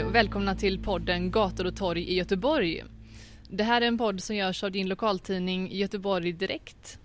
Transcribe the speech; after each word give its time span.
Hej 0.00 0.06
och 0.06 0.14
välkomna 0.14 0.54
till 0.54 0.82
podden 0.82 1.30
Gator 1.30 1.66
och 1.66 1.76
torg 1.76 2.02
i 2.02 2.14
Göteborg. 2.14 2.84
Det 3.50 3.64
här 3.64 3.80
är 3.80 3.86
en 3.86 3.98
podd 3.98 4.22
som 4.22 4.36
görs 4.36 4.64
av 4.64 4.70
din 4.70 4.88
lokaltidning 4.88 5.72
Göteborg 5.72 6.32
Direkt. 6.32 6.98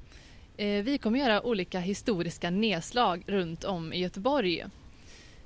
Eh, 0.58 0.84
vi 0.84 0.98
kommer 0.98 1.20
göra 1.20 1.46
olika 1.46 1.80
historiska 1.80 2.50
nedslag 2.50 3.24
runt 3.28 3.64
om 3.64 3.94
i 3.94 4.00
Göteborg. 4.00 4.66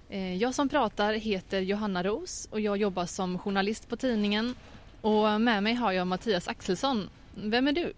Eh, 0.10 0.36
jag 0.36 0.56
som 0.56 0.70
pratar 0.70 1.14
heter 1.14 1.60
Johanna 1.60 2.04
Ros 2.04 2.48
och 2.52 2.60
jag 2.60 2.78
jobbar 2.78 3.06
som 3.06 3.40
journalist 3.40 3.90
på 3.90 3.98
tidningen. 3.98 4.56
Och 5.02 5.42
med 5.42 5.64
mig 5.64 5.74
har 5.74 5.92
jag 5.92 6.08
Mattias 6.08 6.48
Axelsson. 6.48 7.10
Vem 7.36 7.68
är 7.68 7.72
du? 7.72 7.94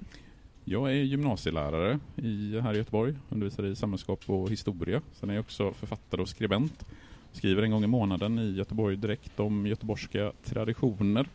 Jag 0.66 0.90
är 0.90 0.96
gymnasielärare 0.96 2.00
i, 2.16 2.60
här 2.60 2.74
i 2.74 2.78
Göteborg, 2.78 3.16
undervisar 3.30 3.66
i 3.66 3.76
samhällskunskap 3.76 4.30
och 4.30 4.50
historia. 4.50 5.02
Sen 5.14 5.30
är 5.30 5.34
jag 5.34 5.42
också 5.42 5.74
författare 5.74 6.22
och 6.22 6.30
skribent. 6.30 6.86
Skriver 7.32 7.64
en 7.64 7.72
gång 7.72 7.84
i 7.84 7.88
månaden 7.88 8.40
i 8.40 8.52
Göteborg 8.52 8.98
Direkt 8.98 9.40
om 9.40 9.68
göteborgska 9.68 10.32
traditioner. 10.44 11.28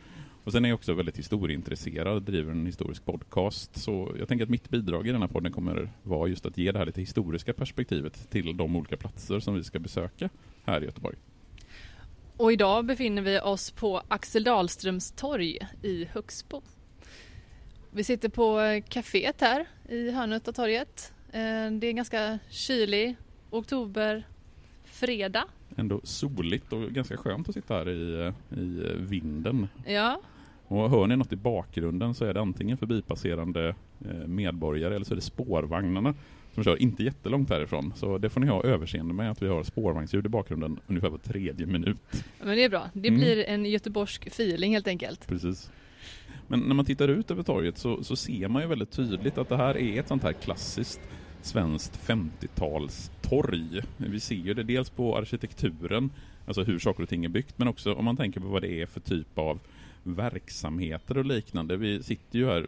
Och 0.45 0.53
sen 0.53 0.65
är 0.65 0.69
jag 0.69 0.77
också 0.77 0.95
väldigt 0.95 1.19
historieintresserad, 1.19 2.23
driver 2.23 2.53
en 2.53 2.67
historisk 2.67 3.05
podcast. 3.05 3.77
Så 3.77 4.15
jag 4.19 4.29
tänker 4.29 4.45
att 4.45 4.51
mitt 4.51 4.71
bidrag 4.71 5.07
i 5.09 5.13
den 5.13 5.21
här 5.21 5.29
podden 5.29 5.53
kommer 5.53 5.91
vara 6.03 6.29
just 6.29 6.47
att 6.47 6.59
ge 6.59 6.73
det 6.73 6.79
här 6.79 6.87
lite 6.87 7.01
historiska 7.01 7.53
perspektivet 7.53 8.31
till 8.31 8.57
de 8.57 8.77
olika 8.77 8.97
platser 8.97 9.41
som 9.41 9.55
vi 9.55 9.65
ska 9.65 9.79
besöka 9.79 10.29
här 10.65 10.83
i 10.83 10.85
Göteborg. 10.85 11.17
Och 12.37 12.53
idag 12.53 12.85
befinner 12.85 13.23
vi 13.23 13.41
oss 13.41 13.71
på 13.71 14.03
Axel 14.09 14.45
Dahlströms 14.45 15.13
torg 15.13 15.59
i 15.83 16.05
Högsbo. 16.05 16.63
Vi 17.91 18.05
sitter 18.05 18.29
på 18.29 18.61
eh, 18.61 18.83
kaféet 18.83 19.41
här 19.41 19.67
i 19.89 20.11
hörnet 20.11 20.49
av 20.49 20.53
torget. 20.53 21.13
Eh, 21.33 21.71
det 21.71 21.87
är 21.87 21.91
en 21.91 21.97
ganska 21.97 22.39
kylig 22.51 23.17
oktoberfredag. 23.51 25.45
Ändå 25.77 26.01
soligt 26.05 26.73
och 26.73 26.83
ganska 26.91 27.17
skönt 27.17 27.49
att 27.49 27.55
sitta 27.55 27.75
här 27.75 27.89
i, 27.89 28.33
i 28.57 28.83
vinden. 28.99 29.69
Ja, 29.87 30.21
Och 30.67 30.91
hör 30.91 31.07
ni 31.07 31.17
något 31.17 31.33
i 31.33 31.37
bakgrunden 31.37 32.15
så 32.15 32.25
är 32.25 32.35
det 32.35 32.41
antingen 32.41 32.77
förbipasserande 32.79 33.75
eh, 34.05 34.27
medborgare 34.27 34.95
eller 34.95 35.05
så 35.05 35.15
är 35.15 35.17
det 35.17 35.21
spårvagnarna 35.23 36.15
som 36.55 36.65
kör 36.65 36.83
inte 36.83 37.03
jättelångt 37.05 37.51
härifrån. 37.51 37.93
Så 37.97 38.19
det 38.19 38.29
får 38.29 38.41
ni 38.41 38.47
ha 38.47 38.63
överseende 38.63 39.15
med 39.15 39.31
att 39.31 39.43
vi 39.43 39.49
har 39.49 39.63
spårvagnsljud 39.63 40.27
i 40.27 40.29
bakgrunden 40.29 40.81
ungefär 40.87 41.09
var 41.09 41.19
tredje 41.19 41.67
minut. 41.67 42.25
men 42.41 42.57
det 42.57 42.65
är 42.65 42.69
bra. 42.69 42.91
Det 42.93 43.09
Mm. 43.09 43.21
blir 43.21 43.45
en 43.45 43.65
göteborgsk 43.65 44.27
feeling 44.27 44.73
helt 44.73 44.89
enkelt. 44.89 45.27
Precis. 45.29 45.71
Men 46.49 46.61
när 46.61 46.75
man 46.75 46.85
tittar 46.85 47.09
ut 47.09 47.31
över 47.31 47.43
torget 47.43 47.79
så, 47.79 48.05
så 48.05 48.17
ser 48.17 48.49
man 48.49 48.63
ju 48.63 48.69
väldigt 48.69 48.91
tydligt 48.91 49.39
att 49.39 49.49
det 49.49 49.57
här 49.57 49.77
är 49.79 50.01
ett 50.01 50.09
sånt 50.09 50.23
här 50.23 50.33
klassiskt 50.33 51.01
svenskt 51.47 52.01
50-talstorg. 52.07 53.83
Vi 53.97 54.21
ser 54.21 54.35
ju 54.35 54.55
det 54.55 54.63
dels 54.63 54.91
på 54.91 55.17
arkitekturen, 55.17 56.11
alltså 56.47 56.63
hur 56.63 56.79
saker 56.79 57.03
och 57.03 57.09
ting 57.09 57.25
är 57.25 57.29
byggt, 57.29 57.59
men 57.59 57.69
också 57.69 57.95
om 57.95 58.05
man 58.05 58.17
tänker 58.17 58.41
på 58.41 58.47
vad 58.47 58.63
det 58.63 58.83
är 58.83 58.87
för 58.87 59.01
typ 59.01 59.39
av 59.39 59.59
verksamheter 60.03 61.19
och 61.19 61.25
liknande. 61.25 61.77
Vi 61.77 62.03
sitter 62.03 62.39
ju 62.39 62.47
här 62.47 62.67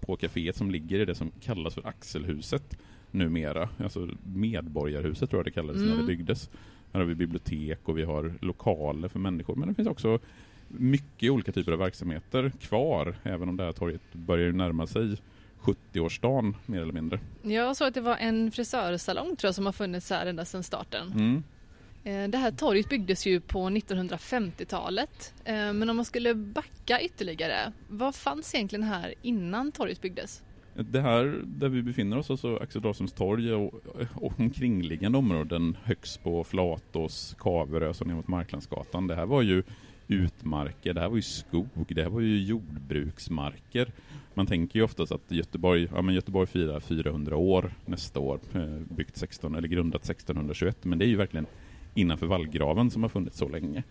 på 0.00 0.16
kaféet 0.16 0.56
som 0.56 0.70
ligger 0.70 1.00
i 1.00 1.04
det 1.04 1.14
som 1.14 1.30
kallas 1.40 1.74
för 1.74 1.86
Axelhuset 1.86 2.78
numera. 3.10 3.68
Alltså 3.78 4.08
Medborgarhuset 4.34 5.30
tror 5.30 5.38
jag 5.38 5.46
det 5.46 5.50
kallades 5.50 5.82
när 5.82 5.92
Mm. 5.92 5.98
det 6.00 6.06
byggdes. 6.06 6.50
Här 6.92 7.00
har 7.00 7.06
vi 7.06 7.14
bibliotek 7.14 7.88
och 7.88 7.98
vi 7.98 8.02
har 8.02 8.34
lokaler 8.40 9.08
för 9.08 9.18
människor, 9.18 9.54
men 9.56 9.68
det 9.68 9.74
finns 9.74 9.88
också 9.88 10.18
mycket 10.68 11.30
olika 11.30 11.52
typer 11.52 11.72
av 11.72 11.78
verksamheter 11.78 12.52
kvar, 12.60 13.14
även 13.22 13.48
om 13.48 13.56
det 13.56 13.64
här 13.64 13.72
torget 13.72 14.12
börjar 14.12 14.52
närma 14.52 14.86
sig 14.86 15.16
70-årsdagen 15.60 16.54
mer 16.66 16.80
eller 16.82 16.92
mindre. 16.92 17.20
Jag 17.42 17.76
såg 17.76 17.88
att 17.88 17.94
det 17.94 18.00
var 18.00 18.16
en 18.16 18.50
frisörsalong 18.50 19.36
tror 19.36 19.48
jag 19.48 19.54
som 19.54 19.66
har 19.66 19.72
funnits 19.72 20.10
här 20.10 20.26
ända 20.26 20.44
sedan 20.44 20.62
starten. 20.62 21.12
Mm. 21.12 21.42
Eh, 22.04 22.30
Det 22.30 22.38
här 22.38 22.50
torget 22.50 22.88
byggdes 22.88 23.26
ju 23.26 23.40
på 23.40 23.58
1950-talet. 23.70 25.34
Eh, 25.44 25.54
Men 25.72 25.90
om 25.90 25.96
man 25.96 26.04
skulle 26.04 26.34
backa 26.34 27.00
ytterligare, 27.00 27.72
vad 27.88 28.14
fanns 28.14 28.54
egentligen 28.54 28.82
här 28.82 29.14
innan 29.22 29.72
torget 29.72 30.00
byggdes? 30.00 30.42
Det 30.74 31.00
här 31.00 31.42
där 31.44 31.68
vi 31.68 31.82
befinner 31.82 32.18
oss, 32.18 32.30
alltså 32.30 32.56
Axel 32.56 32.82
Dahlströms 32.82 33.12
torg 33.12 33.52
och, 33.54 33.74
och 34.14 34.40
omkringliggande 34.40 35.18
områden, 35.18 35.76
Högsbo, 35.84 36.44
Flatås, 36.44 37.36
Kaverö, 37.38 37.94
så 37.94 38.04
ner 38.04 38.14
mot 38.14 38.28
Marklandsgatan. 38.28 39.06
Det 39.06 39.14
här 39.14 39.26
var 39.26 39.42
ju 39.42 39.62
utmarker, 40.08 40.94
det 40.94 41.00
här 41.00 41.08
var 41.08 41.16
ju 41.16 41.22
skog, 41.22 41.68
det 41.88 42.02
här 42.02 42.08
var 42.10 42.20
ju 42.20 42.42
jordbruksmarker. 42.42 43.92
Man 44.38 44.46
tänker 44.46 44.78
ju 44.78 44.84
oftast 44.84 45.12
att 45.12 45.30
Göteborg, 45.30 45.88
ja 45.94 46.02
men 46.02 46.14
Göteborg 46.14 46.46
firar 46.46 46.80
400 46.80 47.36
år 47.36 47.70
nästa 47.86 48.20
år, 48.20 48.40
eh, 48.54 48.78
byggt 48.96 49.16
16, 49.16 49.54
eller 49.54 49.68
grundat 49.68 50.04
1621, 50.04 50.84
men 50.84 50.98
det 50.98 51.04
är 51.04 51.08
ju 51.08 51.16
verkligen 51.16 51.46
innanför 51.94 52.26
vallgraven 52.26 52.90
som 52.90 53.02
har 53.02 53.08
funnits 53.08 53.38
så 53.38 53.48
länge. 53.48 53.82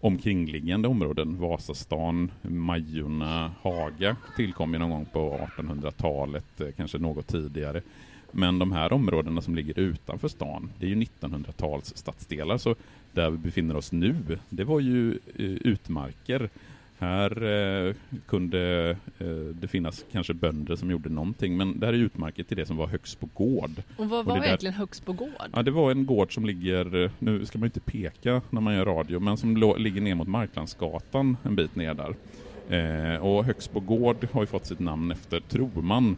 Omkringliggande 0.00 0.88
områden, 0.88 1.40
Vasastan, 1.40 2.30
Majorna, 2.42 3.52
Haga 3.62 4.16
tillkom 4.36 4.72
ju 4.72 4.78
någon 4.78 4.90
gång 4.90 5.06
på 5.12 5.48
1800-talet, 5.56 6.60
eh, 6.60 6.68
kanske 6.76 6.98
något 6.98 7.26
tidigare. 7.26 7.82
Men 8.30 8.58
de 8.58 8.72
här 8.72 8.92
områdena 8.92 9.40
som 9.40 9.54
ligger 9.54 9.78
utanför 9.78 10.28
stan, 10.28 10.70
det 10.78 10.86
är 10.86 10.90
ju 10.90 10.96
1900-tals 10.96 11.96
stadsdelar, 11.96 12.58
så 12.58 12.74
där 13.12 13.30
vi 13.30 13.38
befinner 13.38 13.76
oss 13.76 13.92
nu, 13.92 14.38
det 14.48 14.64
var 14.64 14.80
ju 14.80 15.10
eh, 15.12 15.44
utmarker. 15.44 16.50
Här 16.98 17.42
eh, 17.88 17.94
kunde 18.26 18.90
eh, 19.18 19.26
det 19.60 19.68
finnas 19.68 20.04
kanske 20.12 20.34
bönder 20.34 20.76
som 20.76 20.90
gjorde 20.90 21.08
någonting, 21.08 21.56
men 21.56 21.80
det 21.80 21.86
här 21.86 21.92
är 21.92 21.98
utmarker 21.98 22.42
till 22.42 22.56
det 22.56 22.66
som 22.66 22.76
var 22.76 22.86
Högsbo 22.86 23.28
gård. 23.34 23.70
Och 23.96 24.08
vad 24.08 24.20
Och 24.20 24.26
var 24.26 24.36
där- 24.38 24.44
egentligen 24.46 24.74
Högsbo 24.74 25.12
gård? 25.12 25.50
Ja, 25.52 25.62
det 25.62 25.70
var 25.70 25.90
en 25.90 26.06
gård 26.06 26.34
som 26.34 26.46
ligger, 26.46 27.10
nu 27.18 27.46
ska 27.46 27.58
man 27.58 27.66
inte 27.66 27.80
peka 27.80 28.42
när 28.50 28.60
man 28.60 28.74
gör 28.74 28.84
radio, 28.84 29.20
men 29.20 29.36
som 29.36 29.74
ligger 29.78 30.00
ner 30.00 30.14
mot 30.14 30.28
Marklandsgatan 30.28 31.36
en 31.42 31.56
bit 31.56 31.76
ner 31.76 31.94
där. 31.94 32.14
Eh, 32.68 33.16
och 33.26 33.44
Högsbo 33.44 33.80
gård 33.80 34.28
har 34.32 34.40
ju 34.42 34.46
fått 34.46 34.66
sitt 34.66 34.80
namn 34.80 35.10
efter, 35.10 35.40
tror 35.40 35.82
man, 35.82 36.16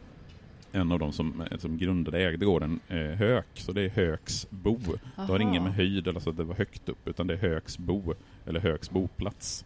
en 0.73 0.93
av 0.93 0.99
de 0.99 1.13
som, 1.13 1.41
eh, 1.51 1.59
som 1.59 1.79
grundade 1.79 2.19
ägde 2.25 2.45
gården, 2.47 2.81
eh, 2.89 2.97
Höök, 2.97 3.47
så 3.55 3.73
det 3.73 3.83
är 3.83 3.89
Höksbo. 3.89 4.79
Det 4.87 4.99
har 5.23 5.25
Aha. 5.35 5.41
inget 5.41 5.63
med 5.63 5.75
höjd 5.75 6.09
eller 6.09 6.21
så 6.21 6.31
att 6.31 6.37
det 6.37 6.45
var 6.45 6.55
högt 6.55 6.89
upp, 6.89 7.09
utan 7.09 7.27
det 7.27 7.35
är 7.35 7.39
Högsbo, 7.39 8.15
eller 8.47 8.61
Hööks 8.61 8.91
boplats, 8.91 9.65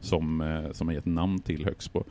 som, 0.00 0.40
eh, 0.40 0.72
som 0.72 0.88
har 0.88 0.94
gett 0.94 1.06
namn 1.06 1.38
till 1.38 1.64
Högsbo. 1.64 2.04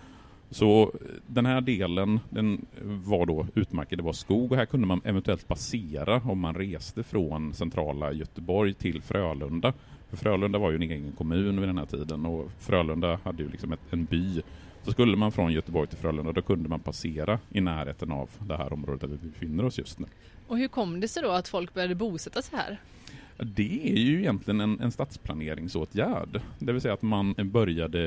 Så 0.49 0.91
den 1.27 1.45
här 1.45 1.61
delen 1.61 2.19
den 2.29 2.65
var 2.81 3.25
då 3.25 3.47
utmärkt, 3.55 3.97
det 3.97 4.03
var 4.03 4.13
skog 4.13 4.51
och 4.51 4.57
här 4.57 4.65
kunde 4.65 4.87
man 4.87 5.01
eventuellt 5.03 5.47
passera 5.47 6.21
om 6.25 6.39
man 6.39 6.55
reste 6.55 7.03
från 7.03 7.53
centrala 7.53 8.13
Göteborg 8.13 8.73
till 8.73 9.01
Frölunda. 9.01 9.73
För 10.09 10.17
Frölunda 10.17 10.59
var 10.59 10.69
ju 10.69 10.75
en 10.75 10.81
egen 10.81 11.11
kommun 11.11 11.59
vid 11.59 11.69
den 11.69 11.77
här 11.77 11.85
tiden 11.85 12.25
och 12.25 12.51
Frölunda 12.59 13.19
hade 13.23 13.43
ju 13.43 13.49
liksom 13.49 13.73
ett, 13.73 13.79
en 13.89 14.05
by. 14.05 14.41
Så 14.83 14.91
skulle 14.91 15.17
man 15.17 15.31
från 15.31 15.53
Göteborg 15.53 15.87
till 15.87 15.97
Frölunda 15.97 16.31
då 16.31 16.41
kunde 16.41 16.69
man 16.69 16.79
passera 16.79 17.39
i 17.49 17.61
närheten 17.61 18.11
av 18.11 18.29
det 18.39 18.57
här 18.57 18.73
området 18.73 19.01
där 19.01 19.07
vi 19.07 19.17
befinner 19.17 19.65
oss 19.65 19.77
just 19.77 19.99
nu. 19.99 20.07
Och 20.47 20.57
hur 20.57 20.67
kom 20.67 20.99
det 20.99 21.07
sig 21.07 21.23
då 21.23 21.31
att 21.31 21.47
folk 21.47 21.73
började 21.73 21.95
bosätta 21.95 22.41
sig 22.41 22.57
här? 22.57 22.79
Det 23.37 23.91
är 23.91 23.99
ju 23.99 24.19
egentligen 24.19 24.61
en, 24.61 24.79
en 24.79 24.91
stadsplaneringsåtgärd. 24.91 26.41
Det 26.59 26.71
vill 26.71 26.81
säga 26.81 26.93
att 26.93 27.01
man 27.01 27.35
började 27.37 27.99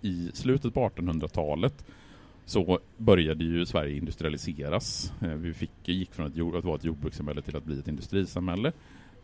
i 0.00 0.30
slutet 0.34 0.74
på 0.74 0.88
1800-talet 0.88 1.84
så 2.44 2.78
började 2.96 3.44
ju 3.44 3.66
Sverige 3.66 3.96
industrialiseras. 3.96 5.12
Eh, 5.22 5.28
vi 5.28 5.54
fick, 5.54 5.70
gick 5.84 6.14
från 6.14 6.26
att, 6.26 6.54
att 6.54 6.64
vara 6.64 6.76
ett 6.76 6.84
jordbrukssamhälle 6.84 7.42
till 7.42 7.56
att 7.56 7.64
bli 7.64 7.78
ett 7.78 7.88
industrisamhälle. 7.88 8.72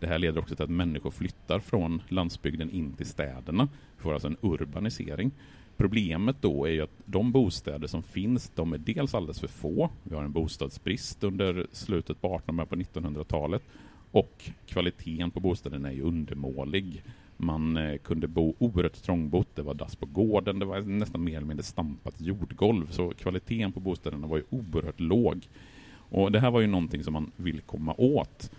Det 0.01 0.07
här 0.07 0.19
leder 0.19 0.41
också 0.41 0.55
till 0.55 0.65
att 0.65 0.71
människor 0.71 1.11
flyttar 1.11 1.61
från 1.61 2.03
landsbygden 2.09 2.71
in 2.71 2.93
till 2.93 3.07
städerna. 3.07 3.69
Vi 3.97 4.03
får 4.03 4.13
alltså 4.13 4.29
en 4.29 4.37
urbanisering. 4.41 5.31
Problemet 5.77 6.37
då 6.41 6.65
är 6.65 6.71
ju 6.71 6.83
att 6.83 6.99
de 7.05 7.33
bostäder 7.33 7.87
som 7.87 8.03
finns, 8.03 8.53
de 8.55 8.73
är 8.73 8.79
dels 8.79 9.15
alldeles 9.15 9.41
för 9.41 9.49
få. 9.49 9.91
Vi 10.03 10.15
har 10.15 10.23
en 10.23 10.33
bostadsbrist 10.33 11.25
under 11.25 11.67
slutet 11.73 12.21
på 12.21 12.37
1800 12.37 12.67
på 12.67 12.77
1900-talet 12.77 13.63
och 14.11 14.51
kvaliteten 14.67 15.31
på 15.31 15.41
bostäderna 15.41 15.89
är 15.89 15.93
ju 15.93 16.03
undermålig. 16.03 17.03
Man 17.37 17.77
eh, 17.77 17.97
kunde 17.97 18.29
bo 18.29 18.55
oerhört 18.59 19.03
trångbott, 19.03 19.57
det 19.57 19.63
var 19.63 19.75
dass 19.75 19.97
på 19.97 20.07
gården, 20.07 20.59
det 20.59 20.65
var 20.65 20.81
nästan 20.81 21.25
mer 21.25 21.37
eller 21.37 21.47
mindre 21.47 21.65
stampat 21.65 22.21
jordgolv, 22.21 22.87
så 22.91 23.11
kvaliteten 23.11 23.73
på 23.73 23.81
bostäderna 23.81 24.27
var 24.27 24.37
ju 24.37 24.45
oerhört 24.51 25.01
låg. 25.01 25.49
Och 25.93 26.33
det 26.33 26.41
här 26.41 26.51
var 26.51 26.61
ju 26.61 26.67
någonting 26.67 27.05
som 27.05 27.13
man 27.13 27.33
vill 27.37 27.61
komma 27.61 27.95
åt. 27.99 28.51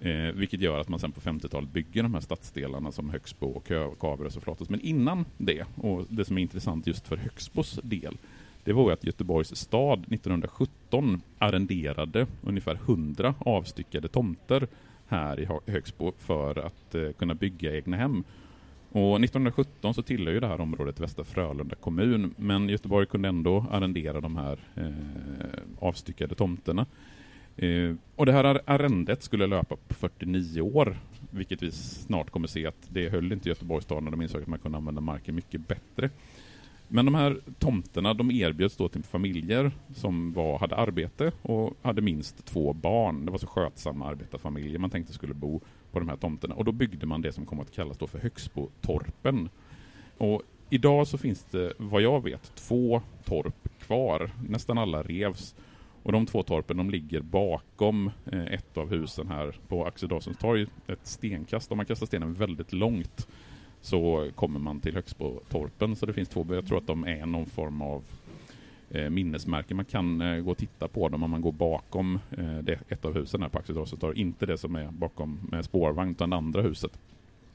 Eh, 0.00 0.32
vilket 0.34 0.60
gör 0.60 0.80
att 0.80 0.88
man 0.88 1.00
sen 1.00 1.12
på 1.12 1.20
50-talet 1.20 1.70
bygger 1.70 2.02
de 2.02 2.14
här 2.14 2.20
stadsdelarna 2.20 2.92
som 2.92 3.10
Högsbo, 3.10 3.46
och 3.46 3.66
Kaverö. 4.00 4.26
och 4.26 4.42
Flatås. 4.42 4.70
Men 4.70 4.80
innan 4.80 5.24
det, 5.38 5.64
och 5.76 6.06
det 6.08 6.24
som 6.24 6.38
är 6.38 6.42
intressant 6.42 6.86
just 6.86 7.08
för 7.08 7.16
Högsbos 7.16 7.80
del, 7.82 8.16
det 8.64 8.72
var 8.72 8.86
ju 8.86 8.92
att 8.92 9.04
Göteborgs 9.04 9.56
stad 9.56 9.98
1917 9.98 11.22
arrenderade 11.38 12.26
ungefär 12.42 12.74
100 12.74 13.34
avstyckade 13.38 14.08
tomter 14.08 14.68
här 15.08 15.40
i 15.40 15.70
Högsbo 15.70 16.12
för 16.18 16.58
att 16.58 16.94
eh, 16.94 17.12
kunna 17.18 17.34
bygga 17.34 17.76
egna 17.76 17.96
hem. 17.96 18.24
Och 18.92 19.16
1917 19.16 19.94
så 19.94 20.02
tillhör 20.02 20.32
ju 20.32 20.40
det 20.40 20.46
här 20.46 20.60
området 20.60 21.00
Västra 21.00 21.24
Frölunda 21.24 21.76
kommun, 21.76 22.34
men 22.36 22.68
Göteborg 22.68 23.06
kunde 23.06 23.28
ändå 23.28 23.66
arrendera 23.70 24.20
de 24.20 24.36
här 24.36 24.58
eh, 24.74 24.92
avstyckade 25.78 26.34
tomterna. 26.34 26.86
Eh, 27.56 27.94
och 28.16 28.26
det 28.26 28.32
här 28.32 28.60
arrendet 28.66 29.22
skulle 29.22 29.46
löpa 29.46 29.76
på 29.76 29.94
49 29.94 30.60
år, 30.60 30.96
vilket 31.30 31.62
vi 31.62 31.70
snart 31.70 32.30
kommer 32.30 32.48
se 32.48 32.66
att 32.66 32.88
det 32.88 33.08
höll 33.08 33.32
inte 33.32 33.48
Göteborgs 33.48 33.84
stad 33.84 34.02
när 34.02 34.10
de 34.10 34.22
insåg 34.22 34.42
att 34.42 34.48
man 34.48 34.58
kunde 34.58 34.78
använda 34.78 35.00
marken 35.00 35.34
mycket 35.34 35.68
bättre. 35.68 36.10
Men 36.94 37.04
de 37.04 37.14
här 37.14 37.40
tomterna 37.58 38.14
de 38.14 38.30
erbjöds 38.30 38.76
då 38.76 38.88
till 38.88 39.02
familjer 39.02 39.72
som 39.94 40.32
var, 40.32 40.58
hade 40.58 40.76
arbete 40.76 41.32
och 41.42 41.76
hade 41.82 42.02
minst 42.02 42.44
två 42.44 42.72
barn. 42.72 43.26
Det 43.26 43.30
var 43.30 43.38
så 43.38 43.46
skötsamma 43.46 44.06
arbetarfamiljer 44.06 44.78
man 44.78 44.90
tänkte 44.90 45.12
skulle 45.12 45.34
bo 45.34 45.60
på 45.92 45.98
de 45.98 46.08
här 46.08 46.16
tomterna. 46.16 46.54
Och 46.54 46.64
då 46.64 46.72
byggde 46.72 47.06
man 47.06 47.22
det 47.22 47.32
som 47.32 47.46
kom 47.46 47.60
att 47.60 47.72
kallas 47.72 47.98
då 47.98 48.06
för 48.06 48.18
Högsbotorpen. 48.18 49.48
Och 50.18 50.42
idag 50.70 51.06
så 51.06 51.18
finns 51.18 51.44
det, 51.44 51.72
vad 51.76 52.02
jag 52.02 52.24
vet, 52.24 52.54
två 52.54 53.02
torp 53.24 53.68
kvar. 53.80 54.30
Nästan 54.48 54.78
alla 54.78 55.02
revs. 55.02 55.54
Och 56.02 56.12
de 56.12 56.26
två 56.26 56.42
torpen 56.42 56.76
de 56.76 56.90
ligger 56.90 57.20
bakom 57.20 58.10
eh, 58.32 58.44
ett 58.44 58.78
av 58.78 58.90
husen 58.90 59.28
här 59.28 59.56
på 59.68 59.86
Axel 59.86 60.08
Dawsons 60.08 60.38
torg. 60.38 60.66
Ett 60.86 61.06
stenkast, 61.06 61.72
om 61.72 61.76
man 61.76 61.86
kastar 61.86 62.06
stenen 62.06 62.34
väldigt 62.34 62.72
långt 62.72 63.28
så 63.82 64.30
kommer 64.34 64.60
man 64.60 64.80
till 64.80 64.94
Högsbotorpen. 64.94 65.96
Så 65.96 66.06
det 66.06 66.12
finns 66.12 66.28
två, 66.28 66.46
jag 66.50 66.66
tror 66.66 66.78
att 66.78 66.86
de 66.86 67.04
är 67.04 67.26
någon 67.26 67.46
form 67.46 67.82
av 67.82 68.04
eh, 68.90 69.10
minnesmärke. 69.10 69.74
Man 69.74 69.84
kan 69.84 70.20
eh, 70.20 70.40
gå 70.40 70.50
och 70.50 70.58
titta 70.58 70.88
på 70.88 71.08
dem 71.08 71.22
om 71.22 71.30
man 71.30 71.40
går 71.40 71.52
bakom 71.52 72.18
eh, 72.30 72.58
det, 72.58 72.78
ett 72.88 73.04
av 73.04 73.14
husen 73.14 73.42
här 73.42 73.48
på 73.48 73.58
Axel 73.58 73.74
Dawsons 73.74 74.00
torg. 74.00 74.20
Inte 74.20 74.46
det 74.46 74.58
som 74.58 74.76
är 74.76 74.90
bakom 74.90 75.48
med 75.50 75.64
spårvagn, 75.64 76.10
utan 76.10 76.30
det 76.30 76.36
andra 76.36 76.62
huset. 76.62 76.98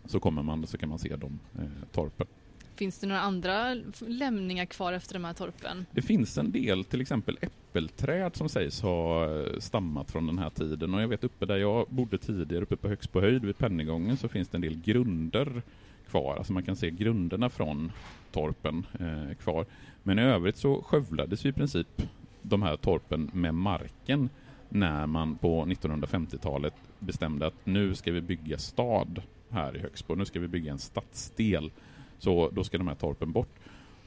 Så 0.06 0.20
kommer 0.20 0.44
man 0.44 0.68
så 0.68 0.78
kan 0.78 0.90
man 0.90 1.00
se 1.00 1.16
de 1.16 1.40
eh, 1.60 1.66
torpen. 1.92 2.28
Finns 2.76 3.00
det 3.00 3.08
några 3.08 3.22
andra 3.22 3.74
lämningar 4.08 4.66
kvar 4.66 4.94
efter 4.94 5.14
de 5.14 5.26
här 5.26 5.34
torpen? 5.34 5.86
Det 5.92 6.02
finns 6.02 6.38
en 6.38 6.52
del, 6.52 6.86
till 6.86 7.02
exempel 7.02 7.38
äppelträd 7.42 8.36
som 8.36 8.50
sägs 8.50 8.82
ha 8.82 9.26
eh, 9.26 9.60
stammat 9.60 10.12
från 10.12 10.28
den 10.28 10.40
här 10.40 10.50
tiden. 10.50 10.94
Och 10.94 11.02
jag 11.02 11.08
vet 11.08 11.24
uppe 11.24 11.46
där 11.46 11.58
jag 11.58 11.88
bodde 11.90 12.18
tidigare, 12.18 12.64
uppe 12.64 12.76
på 12.76 12.88
högst 12.88 13.12
på 13.12 13.22
höjd 13.22 13.46
vid 13.46 13.58
Pennygången, 13.58 14.18
så 14.18 14.28
finns 14.28 14.48
det 14.48 14.58
en 14.58 14.62
del 14.62 14.82
grunder 14.82 15.62
kvar. 16.10 16.36
Alltså 16.36 16.54
man 16.54 16.64
kan 16.64 16.76
se 16.76 16.90
grunderna 16.90 17.50
från 17.50 17.92
torpen 18.32 18.86
eh, 19.00 19.36
kvar. 19.36 19.66
Men 20.04 20.20
i 20.20 20.22
övrigt 20.22 20.58
så 20.58 20.82
skövlades 20.82 21.46
i 21.46 21.52
princip 21.52 22.02
de 22.42 22.62
här 22.62 22.78
torpen 22.78 23.30
med 23.34 23.54
marken 23.54 24.30
när 24.70 25.08
man 25.08 25.38
på 25.38 25.66
1950-talet 25.66 26.74
bestämde 27.00 27.48
att 27.48 27.66
nu 27.66 27.96
ska 27.96 28.12
vi 28.12 28.22
bygga 28.22 28.58
stad 28.58 29.22
här 29.50 29.76
i 29.76 29.80
Högsbo. 29.80 30.16
Nu 30.16 30.26
ska 30.26 30.40
vi 30.40 30.48
bygga 30.48 30.72
en 30.72 30.80
stadsdel 30.80 31.72
så 32.18 32.50
då 32.50 32.64
ska 32.64 32.78
de 32.78 32.88
här 32.88 32.96
torpen 32.96 33.32
bort. 33.32 33.56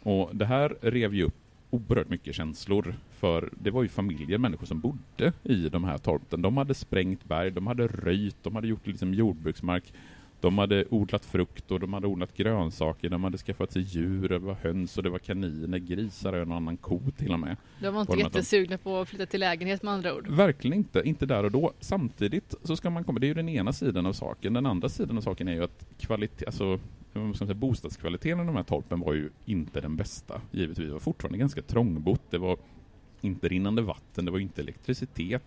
Och 0.03 0.37
det 0.37 0.47
här 0.47 0.77
rev 0.81 1.15
ju 1.15 1.23
upp 1.23 1.35
oerhört 1.71 2.09
mycket 2.09 2.35
känslor, 2.35 2.95
för 3.11 3.51
det 3.53 3.71
var 3.71 3.83
ju 3.83 3.89
familjer, 3.89 4.39
människor 4.39 4.67
som 4.67 4.81
bodde 4.81 5.33
i 5.43 5.69
de 5.69 5.85
här 5.85 5.99
torpen. 5.99 6.43
De 6.43 6.57
hade 6.57 6.75
sprängt 6.75 7.25
berg, 7.25 7.51
de 7.51 7.67
hade 7.67 7.87
röjt, 7.87 8.37
de 8.43 8.55
hade 8.55 8.69
gjort 8.69 8.87
liksom 8.87 9.15
jordbruksmark. 9.15 9.93
De 10.41 10.59
hade 10.59 10.85
odlat 10.91 11.25
frukt 11.25 11.71
och 11.71 11.81
de 11.81 11.93
hade 11.93 12.07
odlat 12.07 12.37
grönsaker, 12.37 13.09
de 13.09 13.25
hade 13.25 13.39
skaffat 13.39 13.73
sig 13.73 13.83
djur, 13.83 14.29
det 14.29 14.39
var 14.39 14.55
höns 14.55 14.97
och 14.97 15.03
det 15.03 15.11
var 15.11 15.19
kaniner, 15.19 15.79
grisar 15.79 16.33
och 16.33 16.43
en 16.43 16.53
annan 16.53 16.77
ko 16.77 17.01
till 17.17 17.33
och 17.33 17.41
med. 17.41 17.57
De 17.81 17.95
var 17.95 18.01
inte 18.01 18.19
jättesugna 18.19 18.79
på 18.79 18.99
att 18.99 19.09
flytta 19.09 19.27
till 19.27 19.41
lägenhet 19.41 19.83
med 19.83 19.95
andra 19.95 20.15
ord? 20.15 20.29
Verkligen 20.29 20.77
inte, 20.77 21.03
inte 21.05 21.27
där 21.27 21.45
och 21.45 21.51
då. 21.51 21.73
Samtidigt 21.81 22.55
så 22.63 22.77
ska 22.77 22.91
man 22.91 23.05
komma, 23.05 23.19
det 23.19 23.27
är 23.27 23.29
ju 23.29 23.35
den 23.35 23.49
ena 23.49 23.73
sidan 23.73 24.07
av 24.07 24.13
saken. 24.13 24.53
Den 24.53 24.67
andra 24.67 24.89
sidan 24.89 25.17
av 25.17 25.21
saken 25.21 25.49
är 25.49 25.53
ju 25.53 25.65
att 25.65 25.87
kvalitet, 25.99 26.47
alltså 26.47 26.79
säga, 27.39 27.55
bostadskvaliteten 27.55 28.41
i 28.41 28.47
de 28.47 28.57
här 28.57 28.63
torpen 28.63 29.01
var 29.01 29.15
ju 29.15 29.31
inte 29.45 29.81
den 29.81 29.97
bästa, 29.97 30.41
givetvis. 30.51 30.87
Det 30.87 30.93
var 30.93 31.01
fortfarande 31.01 31.39
ganska 31.39 31.63
trångbott, 31.63 32.31
det 32.31 32.39
var 32.39 32.59
inte 33.21 33.49
rinnande 33.49 33.83
vatten, 33.83 34.25
det 34.25 34.31
var 34.31 34.39
inte 34.39 34.63
elektricitet. 34.63 35.43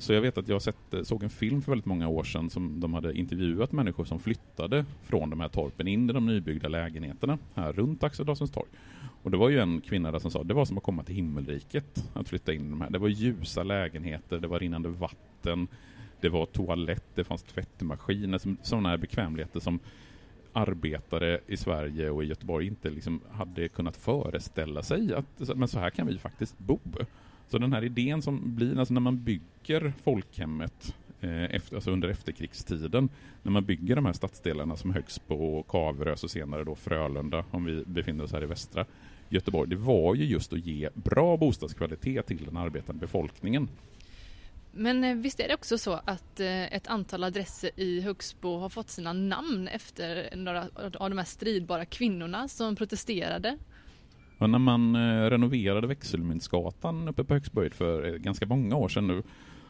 Så 0.00 0.12
jag 0.12 0.20
vet 0.20 0.38
att 0.38 0.48
jag 0.48 0.62
sett, 0.62 0.94
eh, 0.94 1.02
såg 1.02 1.22
en 1.22 1.30
film 1.30 1.62
för 1.62 1.72
väldigt 1.72 1.86
många 1.86 2.08
år 2.08 2.24
sedan 2.24 2.50
som 2.50 2.80
de 2.80 2.94
hade 2.94 3.18
intervjuat 3.18 3.72
människor 3.72 4.04
som 4.04 4.18
flyttade 4.18 4.84
från 5.02 5.30
de 5.30 5.40
här 5.40 5.48
torpen 5.48 5.88
in 5.88 6.10
i 6.10 6.12
de 6.12 6.26
nybyggda 6.26 6.68
lägenheterna 6.68 7.38
här 7.54 7.72
runt 7.72 8.04
Axel 8.04 8.26
Dahlsens 8.26 8.50
torg. 8.50 8.68
Och 9.22 9.30
det 9.30 9.36
var 9.36 9.48
ju 9.48 9.58
en 9.58 9.80
kvinna 9.80 10.12
där 10.12 10.18
som 10.18 10.30
sa 10.30 10.44
det 10.44 10.54
var 10.54 10.64
som 10.64 10.78
att 10.78 10.82
komma 10.84 11.02
till 11.02 11.14
himmelriket 11.14 12.08
att 12.12 12.28
flytta 12.28 12.52
in 12.52 12.66
i 12.66 12.70
de 12.70 12.80
här. 12.80 12.90
Det 12.90 12.98
var 12.98 13.08
ljusa 13.08 13.62
lägenheter, 13.62 14.38
det 14.38 14.48
var 14.48 14.58
rinnande 14.58 14.88
vatten, 14.88 15.68
det 16.20 16.28
var 16.28 16.46
toalett, 16.46 17.04
det 17.14 17.24
fanns 17.24 17.42
tvättmaskiner, 17.42 18.40
sådana 18.62 18.88
här 18.88 18.96
bekvämligheter 18.96 19.60
som 19.60 19.78
arbetare 20.52 21.40
i 21.46 21.56
Sverige 21.56 22.10
och 22.10 22.24
i 22.24 22.26
Göteborg 22.26 22.66
inte 22.66 22.90
liksom 22.90 23.20
hade 23.30 23.68
kunnat 23.68 23.96
föreställa 23.96 24.82
sig 24.82 25.14
att 25.14 25.56
men 25.56 25.68
så 25.68 25.78
här 25.78 25.90
kan 25.90 26.06
vi 26.06 26.18
faktiskt 26.18 26.58
bo. 26.58 26.78
Så 27.50 27.58
den 27.58 27.72
här 27.72 27.84
idén 27.84 28.22
som 28.22 28.54
blir, 28.56 28.78
alltså 28.78 28.94
när 28.94 29.00
man 29.00 29.24
bygger 29.24 29.92
folkhemmet 30.02 30.94
eh, 31.20 31.44
efter, 31.44 31.74
alltså 31.74 31.90
under 31.90 32.08
efterkrigstiden, 32.08 33.08
när 33.42 33.52
man 33.52 33.64
bygger 33.64 33.96
de 33.96 34.06
här 34.06 34.12
stadsdelarna 34.12 34.76
som 34.76 34.90
Högsbo 34.90 35.34
och 35.34 35.68
Kaverös 35.68 36.24
och 36.24 36.30
senare 36.30 36.64
då 36.64 36.74
Frölunda, 36.74 37.44
om 37.50 37.64
vi 37.64 37.84
befinner 37.86 38.24
oss 38.24 38.32
här 38.32 38.42
i 38.42 38.46
västra 38.46 38.86
Göteborg, 39.28 39.70
det 39.70 39.76
var 39.76 40.14
ju 40.14 40.24
just 40.24 40.52
att 40.52 40.66
ge 40.66 40.88
bra 40.94 41.36
bostadskvalitet 41.36 42.26
till 42.26 42.44
den 42.44 42.56
arbetande 42.56 43.00
befolkningen. 43.00 43.68
Men 44.72 45.04
eh, 45.04 45.14
visst 45.14 45.40
är 45.40 45.48
det 45.48 45.54
också 45.54 45.78
så 45.78 45.92
att 46.04 46.40
eh, 46.40 46.74
ett 46.74 46.86
antal 46.86 47.24
adresser 47.24 47.70
i 47.76 48.00
Högsbo 48.00 48.58
har 48.58 48.68
fått 48.68 48.90
sina 48.90 49.12
namn 49.12 49.68
efter 49.68 50.36
några 50.36 50.68
av 50.98 51.10
de 51.10 51.18
här 51.18 51.24
stridbara 51.24 51.84
kvinnorna 51.84 52.48
som 52.48 52.76
protesterade? 52.76 53.58
Och 54.40 54.50
när 54.50 54.58
man 54.58 54.94
eh, 54.94 55.30
renoverade 55.30 55.86
Växelmyntsgatan 55.86 57.08
uppe 57.08 57.24
på 57.24 57.34
Högsböjd 57.34 57.74
för 57.74 58.18
ganska 58.18 58.46
många 58.46 58.76
år 58.76 58.88
sedan 58.88 59.06
nu 59.06 59.22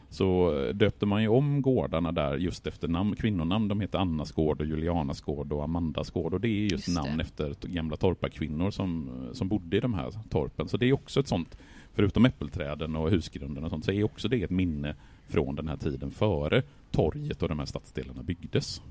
så 0.09 0.51
döpte 0.73 1.05
man 1.05 1.21
ju 1.21 1.27
om 1.27 1.61
gårdarna 1.61 2.11
där 2.11 2.37
just 2.37 2.67
efter 2.67 2.87
namn, 2.87 3.15
kvinnonamn. 3.15 3.67
De 3.67 3.81
heter 3.81 3.99
Annas 3.99 4.31
gård 4.31 4.61
och 4.61 4.67
Julianas 4.67 5.21
gård 5.21 5.53
och 5.53 5.63
Amandas 5.63 6.11
gård 6.11 6.33
och 6.33 6.41
det 6.41 6.47
är 6.47 6.61
just, 6.61 6.87
just 6.87 6.87
namn 6.87 7.19
efter 7.19 7.55
gamla 7.61 7.97
torparkvinnor 7.97 8.71
som, 8.71 9.09
som 9.33 9.47
bodde 9.47 9.77
i 9.77 9.79
de 9.79 9.93
här 9.93 10.11
torpen. 10.29 10.67
Så 10.67 10.77
det 10.77 10.85
är 10.85 10.93
också 10.93 11.19
ett 11.19 11.27
sånt 11.27 11.57
förutom 11.93 12.25
äppelträden 12.25 12.95
och 12.95 13.09
husgrunden 13.09 13.63
och 13.63 13.69
sånt, 13.69 13.85
så 13.85 13.91
är 13.91 14.03
också 14.03 14.27
det 14.27 14.43
ett 14.43 14.49
minne 14.49 14.95
från 15.27 15.55
den 15.55 15.67
här 15.67 15.77
tiden 15.77 16.11
före 16.11 16.63
torget 16.91 17.43
och 17.43 17.49
de 17.49 17.59
här 17.59 17.65
stadsdelarna 17.65 18.23
byggdes. 18.23 18.81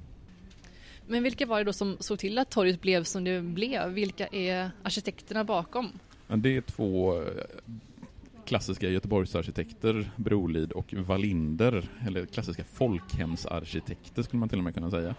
Men 1.11 1.23
vilka 1.23 1.47
var 1.47 1.59
det 1.59 1.64
då 1.64 1.73
som 1.73 1.97
såg 2.00 2.19
till 2.19 2.38
att 2.38 2.50
torget 2.50 2.81
blev 2.81 3.05
som 3.05 3.25
det 3.25 3.43
blev? 3.43 3.88
Vilka 3.88 4.26
är 4.26 4.71
arkitekterna 4.83 5.45
bakom? 5.45 5.88
Det 6.29 6.57
är 6.57 6.61
två 6.61 7.23
eh, 7.23 7.29
klassiska 8.45 8.88
Göteborgsarkitekter, 8.88 10.11
Brolid 10.17 10.73
och 10.73 10.95
Wallinder, 10.95 11.88
eller 12.07 12.26
klassiska 12.26 12.64
folkhemsarkitekter 12.64 14.23
skulle 14.23 14.40
man 14.40 14.49
till 14.49 14.59
och 14.59 14.64
med 14.64 14.75
kunna 14.75 14.90
säga. 14.90 15.14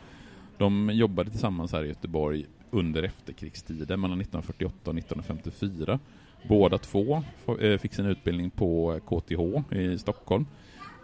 De 0.58 0.90
jobbade 0.94 1.30
tillsammans 1.30 1.72
här 1.72 1.84
i 1.84 1.88
Göteborg 1.88 2.46
under 2.70 3.04
efterkrigstiden, 3.04 4.02
mellan 4.02 4.22
1948 4.22 4.92
och 4.92 4.98
1954 4.98 6.00
Båda 6.48 6.78
två 6.78 7.24
eh, 7.60 7.78
fick 7.78 7.94
sin 7.94 8.06
utbildning 8.06 8.50
på 8.50 9.00
KTH 9.06 9.76
i 9.76 9.98
Stockholm. 9.98 10.46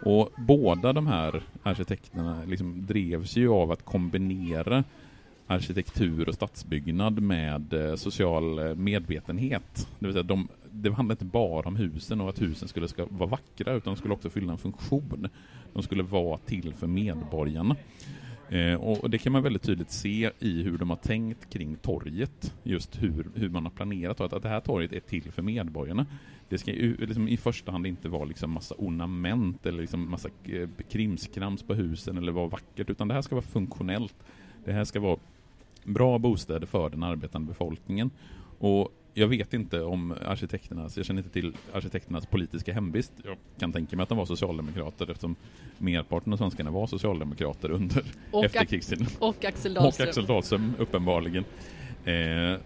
Och 0.02 0.32
båda 0.36 0.92
de 0.92 1.06
här 1.06 1.42
arkitekterna 1.62 2.44
liksom 2.46 2.86
drevs 2.86 3.36
ju 3.36 3.48
av 3.48 3.72
att 3.72 3.84
kombinera 3.84 4.84
arkitektur 5.46 6.28
och 6.28 6.34
stadsbyggnad 6.34 7.22
med 7.22 7.72
eh, 7.72 7.94
social 7.94 8.58
eh, 8.58 8.74
medvetenhet. 8.74 9.88
Det 9.98 10.06
vill 10.06 10.12
säga 10.12 10.22
de, 10.22 10.48
det 10.70 10.90
handlade 10.90 11.14
inte 11.14 11.24
bara 11.24 11.68
om 11.68 11.76
husen 11.76 12.20
och 12.20 12.28
att 12.28 12.42
husen 12.42 12.68
skulle 12.68 12.88
ska 12.88 13.06
vara 13.10 13.30
vackra 13.30 13.72
utan 13.72 13.94
de 13.94 13.96
skulle 13.96 14.14
också 14.14 14.30
fylla 14.30 14.52
en 14.52 14.58
funktion. 14.58 15.28
De 15.72 15.82
skulle 15.82 16.02
vara 16.02 16.38
till 16.38 16.74
för 16.74 16.86
medborgarna. 16.86 17.76
Eh, 18.48 18.74
och 18.74 19.10
det 19.10 19.18
kan 19.18 19.32
man 19.32 19.42
väldigt 19.42 19.62
tydligt 19.62 19.90
se 19.90 20.30
i 20.38 20.62
hur 20.62 20.78
de 20.78 20.90
har 20.90 20.96
tänkt 20.96 21.50
kring 21.50 21.76
torget, 21.76 22.54
just 22.62 23.02
hur, 23.02 23.26
hur 23.34 23.48
man 23.48 23.64
har 23.64 23.70
planerat 23.70 24.20
att, 24.20 24.32
att 24.32 24.42
det 24.42 24.48
här 24.48 24.60
torget 24.60 24.92
är 24.92 25.00
till 25.00 25.32
för 25.32 25.42
medborgarna. 25.42 26.06
Det 26.48 26.58
ska 26.58 26.72
ju 26.72 26.96
liksom 26.96 27.28
i 27.28 27.36
första 27.36 27.72
hand 27.72 27.86
inte 27.86 28.08
vara 28.08 28.24
liksom 28.24 28.50
massa 28.50 28.74
ornament 28.78 29.66
eller 29.66 29.80
liksom 29.80 30.10
massa 30.10 30.28
eh, 30.44 30.68
krimskrams 30.90 31.62
på 31.62 31.74
husen 31.74 32.18
eller 32.18 32.32
vara 32.32 32.46
vackert, 32.48 32.90
utan 32.90 33.08
det 33.08 33.14
här 33.14 33.22
ska 33.22 33.34
vara 33.34 33.46
funktionellt. 33.46 34.14
Det 34.64 34.72
här 34.72 34.84
ska 34.84 35.00
vara 35.00 35.18
bra 35.84 36.18
bostäder 36.18 36.66
för 36.66 36.90
den 36.90 37.02
arbetande 37.02 37.48
befolkningen. 37.48 38.10
Och 38.58 38.92
jag 39.14 39.28
vet 39.28 39.54
inte 39.54 39.82
om 39.82 40.14
arkitekternas, 40.26 40.96
jag 40.96 41.06
känner 41.06 41.20
inte 41.20 41.32
till 41.32 41.56
arkitekternas 41.72 42.26
politiska 42.26 42.72
hemvist. 42.72 43.12
Jag 43.24 43.36
kan 43.58 43.72
tänka 43.72 43.96
mig 43.96 44.02
att 44.02 44.08
de 44.08 44.18
var 44.18 44.26
socialdemokrater 44.26 45.10
eftersom 45.10 45.36
merparten 45.78 46.32
av 46.32 46.36
svenskarna 46.36 46.70
var 46.70 46.86
socialdemokrater 46.86 47.70
under 47.70 48.04
Och 48.30 48.44
efterkrigstiden. 48.44 49.06
Och 49.18 49.44
Axel 49.44 49.76
Och 49.76 49.82
Dahlström. 49.82 50.08
Axel 50.08 50.26
Dahlström, 50.26 50.72
uppenbarligen. 50.78 51.44
Eh, 52.04 52.60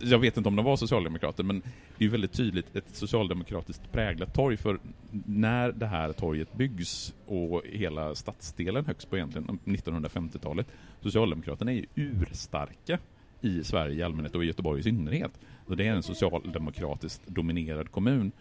jag 0.00 0.18
vet 0.18 0.36
inte 0.36 0.48
om 0.48 0.56
de 0.56 0.64
var 0.64 0.76
socialdemokrater, 0.76 1.44
men 1.44 1.60
det 1.60 1.98
är 1.98 2.02
ju 2.04 2.08
väldigt 2.08 2.32
tydligt 2.32 2.76
ett 2.76 2.96
socialdemokratiskt 2.96 3.92
präglat 3.92 4.34
torg, 4.34 4.56
för 4.56 4.78
när 5.26 5.72
det 5.72 5.86
här 5.86 6.12
torget 6.12 6.52
byggs 6.52 7.14
och 7.26 7.62
hela 7.64 8.14
stadsdelen 8.14 8.86
högst 8.86 9.10
på 9.10 9.16
egentligen 9.16 9.58
1950-talet, 9.64 10.66
Socialdemokraterna 11.00 11.72
är 11.72 11.76
ju 11.76 11.86
urstarka 11.94 12.98
i 13.40 13.64
Sverige 13.64 13.94
i 13.94 14.02
allmänhet 14.02 14.34
och 14.34 14.44
i 14.44 14.46
Göteborg 14.46 14.80
i 14.80 14.82
synnerhet. 14.82 15.32
Så 15.66 15.74
det 15.74 15.86
är 15.86 15.92
en 15.92 16.02
socialdemokratiskt 16.02 17.26
dominerad 17.26 17.90
kommun. 17.90 18.32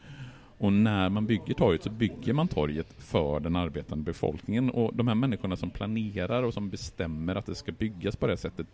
Och 0.58 0.74
när 0.74 1.10
man 1.10 1.26
bygger 1.26 1.54
torget 1.54 1.84
så 1.84 1.90
bygger 1.90 2.34
man 2.34 2.48
torget 2.48 2.96
för 2.98 3.40
den 3.40 3.56
arbetande 3.56 4.04
befolkningen. 4.04 4.70
Och 4.70 4.96
de 4.96 5.08
här 5.08 5.16
människorna 5.16 5.56
som 5.56 5.70
planerar 5.70 6.44
och 6.44 6.54
som 6.54 6.70
bestämmer 6.70 7.36
att 7.36 7.46
det 7.46 7.56
ska 7.56 7.72
byggas 7.72 8.16
på 8.16 8.28
det 8.28 8.38
sättet, 8.38 8.68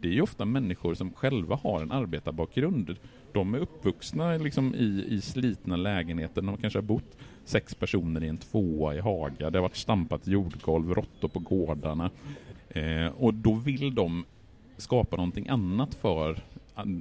det 0.00 0.08
är 0.08 0.12
ju 0.12 0.22
ofta 0.22 0.44
människor 0.44 0.94
som 0.94 1.12
själva 1.12 1.56
har 1.62 1.82
en 1.82 1.92
arbetarbakgrund. 1.92 2.96
De 3.32 3.54
är 3.54 3.58
uppvuxna 3.58 4.36
liksom 4.36 4.74
i, 4.74 5.04
i 5.08 5.20
slitna 5.20 5.76
lägenheter, 5.76 6.42
de 6.42 6.56
kanske 6.56 6.78
har 6.78 6.82
bott 6.82 7.16
sex 7.44 7.74
personer 7.74 8.24
i 8.24 8.28
en 8.28 8.38
tvåa 8.38 8.94
i 8.94 9.00
Haga, 9.00 9.50
det 9.50 9.58
har 9.58 9.62
varit 9.62 9.76
stampat 9.76 10.26
jordgolv, 10.26 10.94
råttor 10.94 11.28
på 11.28 11.38
gårdarna. 11.38 12.10
Eh, 12.68 13.06
och 13.06 13.34
då 13.34 13.52
vill 13.52 13.94
de 13.94 14.24
skapa 14.76 15.16
någonting 15.16 15.48
annat 15.48 15.94
för 15.94 16.42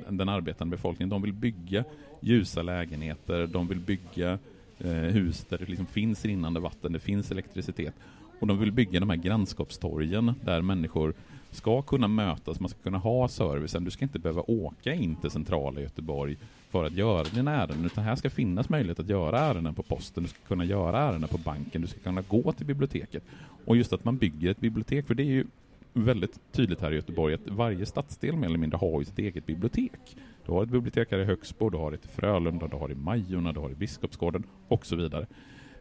den 0.10 0.30
arbetande 0.30 0.76
befolkningen. 0.76 1.10
De 1.10 1.22
vill 1.22 1.34
bygga 1.34 1.84
ljusa 2.20 2.62
lägenheter, 2.62 3.48
de 3.48 3.68
vill 3.68 3.80
bygga 3.80 4.40
eh, 4.80 4.92
hus 4.92 5.46
där 5.50 5.58
det 5.58 5.66
liksom 5.66 5.86
finns 5.86 6.26
rinnande 6.26 6.60
vatten, 6.60 6.94
det 6.94 7.00
finns 7.00 7.32
elektricitet. 7.32 7.94
Och 8.40 8.48
de 8.48 8.60
vill 8.60 8.72
bygga 8.72 9.00
de 9.00 9.10
här 9.10 9.18
grannskapstorgen 9.18 10.34
där 10.46 10.62
människor 10.62 11.14
ska 11.52 11.82
kunna 11.82 12.08
mötas, 12.08 12.60
man 12.60 12.70
ska 12.70 12.80
kunna 12.80 12.98
ha 12.98 13.28
servicen. 13.28 13.84
Du 13.84 13.92
ska 13.92 14.06
inte 14.06 14.20
behöva 14.20 14.42
åka 14.48 14.94
in 14.94 15.16
till 15.16 15.32
centrala 15.32 15.82
Göteborg 15.82 16.38
för 16.70 16.84
att 16.86 16.94
göra 16.94 17.24
dina 17.24 17.56
ärenden, 17.56 17.86
utan 17.86 18.04
här 18.04 18.16
ska 18.16 18.30
finnas 18.30 18.70
möjlighet 18.70 19.00
att 19.00 19.10
göra 19.10 19.40
ärenden 19.40 19.74
på 19.74 19.84
posten, 19.84 20.24
du 20.24 20.30
ska 20.30 20.40
kunna 20.48 20.66
göra 20.66 21.00
ärenden 21.00 21.30
på 21.30 21.38
banken, 21.38 21.82
du 21.82 21.88
ska 21.88 22.00
kunna 22.00 22.22
gå 22.22 22.52
till 22.52 22.66
biblioteket. 22.66 23.24
Och 23.66 23.78
just 23.78 23.94
att 23.94 24.06
man 24.06 24.18
bygger 24.18 24.52
ett 24.52 24.60
bibliotek, 24.60 25.08
för 25.08 25.14
det 25.14 25.24
är 25.24 25.26
ju 25.26 25.46
väldigt 25.94 26.40
tydligt 26.52 26.82
här 26.82 26.92
i 26.92 26.96
Göteborg 26.96 27.34
att 27.34 27.48
varje 27.50 27.86
stadsdel 27.86 28.36
mer 28.36 28.48
eller 28.48 28.58
mindre 28.58 28.78
har 28.78 29.00
ju 29.00 29.06
sitt 29.06 29.20
eget 29.20 29.46
bibliotek. 29.46 30.18
Du 30.46 30.52
har 30.52 30.64
ett 30.64 30.70
bibliotek 30.70 31.12
här 31.12 31.20
i 31.20 31.26
Högsbo, 31.26 31.70
du 31.70 31.78
har 31.78 31.92
ett 31.92 32.06
i 32.06 32.08
Frölunda, 32.08 32.68
du 32.68 32.78
har 32.78 32.92
i 32.92 32.96
Majorna, 32.96 33.52
du 33.52 33.60
har 33.60 33.70
i 33.70 33.76
Biskopsgården 33.76 34.44
och 34.68 34.86
så 34.86 34.96
vidare. 34.96 35.26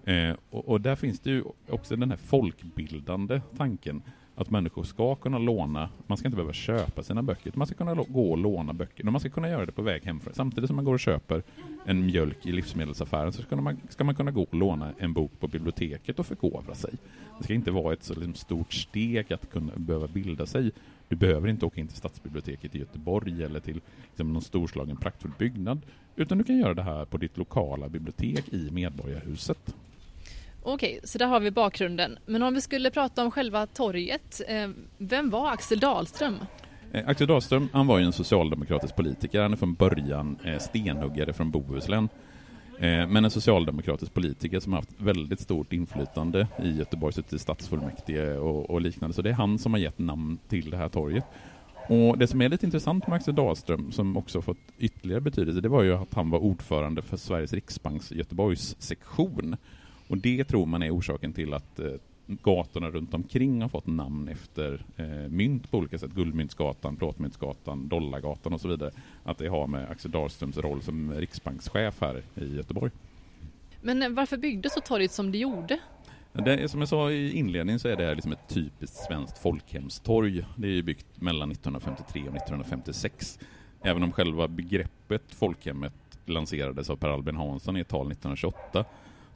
Eh, 0.09 0.37
och, 0.51 0.69
och 0.69 0.81
där 0.81 0.97
finns 0.97 1.21
det 1.21 1.31
ju 1.31 1.45
också 1.69 1.97
den 1.97 2.11
här 2.11 2.17
folkbildande 2.17 3.41
tanken 3.57 4.03
att 4.35 4.51
människor 4.51 4.85
ska 4.85 5.15
kunna 5.15 5.39
låna, 5.39 5.91
man 6.07 6.19
ska 6.19 6.29
inte 6.29 6.37
behöva 6.37 6.53
köpa 6.53 7.03
sina 7.03 7.23
böcker, 7.23 7.53
man 7.55 7.67
ska 7.67 7.77
kunna 7.77 7.95
gå 7.95 8.31
och 8.31 8.39
låna 8.39 8.73
böcker 8.73 9.07
och 9.07 9.13
man 9.13 9.21
ska 9.21 9.31
kunna 9.31 9.49
göra 9.49 9.67
det 9.67 9.73
på 9.73 9.83
väg 9.83 10.05
hemifrån. 10.05 10.35
Samtidigt 10.35 10.69
som 10.69 10.77
man 10.77 10.85
går 10.85 10.95
och 10.95 11.01
köper 11.01 11.43
en 11.85 12.07
mjölk 12.07 12.47
i 12.47 12.53
livsmedelsaffären 12.53 13.33
så 13.33 13.43
ska 13.43 13.57
man, 13.57 13.81
ska 13.89 14.05
man 14.05 14.15
kunna 14.15 14.31
gå 14.31 14.43
och 14.43 14.55
låna 14.55 14.93
en 14.99 15.13
bok 15.13 15.33
på 15.41 15.49
biblioteket 15.49 16.19
och 16.19 16.27
förkovra 16.27 16.75
sig. 16.75 16.91
Det 17.39 17.45
ska 17.45 17.55
inte 17.55 17.71
vara 17.71 17.93
ett 17.93 18.03
så 18.03 18.15
liksom 18.15 18.35
stort 18.35 18.73
steg 18.73 19.33
att 19.33 19.51
kunna 19.51 19.73
behöva 19.77 20.07
bilda 20.07 20.47
sig. 20.47 20.71
Du 21.09 21.17
behöver 21.17 21.49
inte 21.49 21.67
åka 21.67 21.81
in 21.81 21.89
till 21.89 21.97
stadsbiblioteket 21.97 22.75
i 22.75 22.79
Göteborg 22.79 23.43
eller 23.43 23.61
till 23.61 23.81
liksom, 24.09 24.33
någon 24.33 24.43
storslagen 24.43 24.97
praktfull 24.97 25.33
byggnad, 25.39 25.81
utan 26.17 26.39
du 26.39 26.45
kan 26.45 26.59
göra 26.59 26.75
det 26.75 26.83
här 26.83 27.05
på 27.05 27.17
ditt 27.17 27.37
lokala 27.37 27.89
bibliotek 27.89 28.49
i 28.49 28.71
Medborgarhuset. 28.71 29.75
Okej, 30.63 31.01
så 31.05 31.19
där 31.19 31.27
har 31.27 31.41
vi 31.41 31.51
bakgrunden. 31.51 32.19
Men 32.27 32.43
om 32.43 32.55
vi 32.55 32.61
skulle 32.61 32.91
prata 32.91 33.25
om 33.25 33.31
själva 33.31 33.67
torget, 33.67 34.41
eh, 34.49 34.69
vem 34.99 35.31
var 35.31 35.51
Axel 35.51 35.79
Dahlström? 35.81 36.37
Eh, 36.93 37.09
Axel 37.09 37.27
Dahlström, 37.27 37.69
han 37.73 37.87
var 37.87 37.99
ju 37.99 38.05
en 38.05 38.13
socialdemokratisk 38.13 38.97
politiker. 38.97 39.43
Han 39.43 39.53
är 39.53 39.57
från 39.57 39.75
början 39.75 40.39
eh, 40.45 40.59
stenhuggare 40.59 41.33
från 41.33 41.51
Bohuslän. 41.51 42.09
Men 42.81 43.25
en 43.25 43.31
socialdemokratisk 43.31 44.15
politiker 44.15 44.61
som 44.61 44.73
har 44.73 44.81
haft 44.81 44.95
väldigt 44.97 45.41
stort 45.41 45.73
inflytande 45.73 46.47
i 46.63 46.71
Göteborgs 46.71 47.19
i 47.33 47.39
stadsfullmäktige 47.39 48.37
och, 48.37 48.71
och 48.71 48.81
liknande. 48.81 49.15
Så 49.15 49.23
det 49.23 49.31
är 49.31 49.35
han 49.35 49.59
som 49.59 49.73
har 49.73 49.81
gett 49.81 49.99
namn 49.99 50.39
till 50.49 50.71
det 50.71 50.77
här 50.77 50.89
torget. 50.89 51.25
Och 51.89 52.19
det 52.19 52.27
som 52.27 52.43
är 52.43 52.49
lite 52.49 52.67
intressant 52.67 53.07
med 53.07 53.17
Axel 53.17 53.35
Dahlström, 53.35 53.93
som 53.93 54.17
också 54.17 54.43
fått 54.43 54.59
ytterligare 54.79 55.21
betydelse, 55.21 55.61
det 55.61 55.69
var 55.69 55.83
ju 55.83 55.95
att 55.95 56.15
han 56.15 56.31
var 56.31 56.39
ordförande 56.39 57.03
för 57.03 57.17
Sveriges 57.17 57.53
Riksbanks 57.53 58.13
Göteborgs 58.13 58.77
sektion. 58.79 59.57
Och 60.09 60.19
det 60.19 60.45
tror 60.45 60.67
man 60.67 60.83
är 60.83 60.97
orsaken 60.97 61.33
till 61.33 61.55
att 61.55 61.79
eh, 61.79 61.93
gatorna 62.27 62.91
runt 62.91 63.15
omkring 63.15 63.63
har 63.63 63.69
fått 63.69 63.87
namn 63.87 64.29
efter 64.29 64.85
eh, 64.97 65.07
mynt 65.29 65.71
på 65.71 65.79
olika 65.79 65.99
sätt. 65.99 66.11
Guldmyntsgatan, 66.15 66.97
Plåtmyntsgatan, 66.97 67.89
Dollargatan 67.89 68.53
och 68.53 68.61
så 68.61 68.69
vidare. 68.69 68.91
Att 69.25 69.39
det 69.39 69.49
har 69.49 69.67
med 69.67 69.91
Axel 69.91 70.11
Dahlströms 70.11 70.57
roll 70.57 70.83
som 70.83 71.13
riksbankschef 71.13 72.01
här 72.01 72.23
i 72.35 72.57
Göteborg. 72.57 72.91
Men 73.81 74.03
eh, 74.03 74.09
varför 74.09 74.37
byggdes 74.37 74.75
så 74.75 74.81
torget 74.81 75.13
som 75.13 75.33
det 75.33 75.39
gjorde? 75.39 75.79
Det, 76.33 76.69
som 76.69 76.81
jag 76.81 76.89
sa 76.89 77.11
i 77.11 77.33
inledningen 77.33 77.81
så 77.81 77.89
är 77.89 77.97
det 77.97 78.05
här 78.05 78.15
liksom 78.15 78.33
ett 78.33 78.49
typiskt 78.49 78.97
svenskt 78.97 79.39
folkhemstorg. 79.39 80.45
Det 80.57 80.69
är 80.69 80.83
byggt 80.83 81.21
mellan 81.21 81.51
1953 81.51 82.21
och 82.21 82.37
1956. 82.37 83.39
Även 83.83 84.03
om 84.03 84.13
själva 84.13 84.49
begreppet 84.49 85.23
folkhemmet 85.29 85.93
lanserades 86.27 86.91
av 86.91 86.97
Per 86.97 87.09
Albin 87.09 87.37
Hansson 87.37 87.77
i 87.77 87.81
ett 87.81 87.89
tal 87.89 88.07
1928 88.07 88.85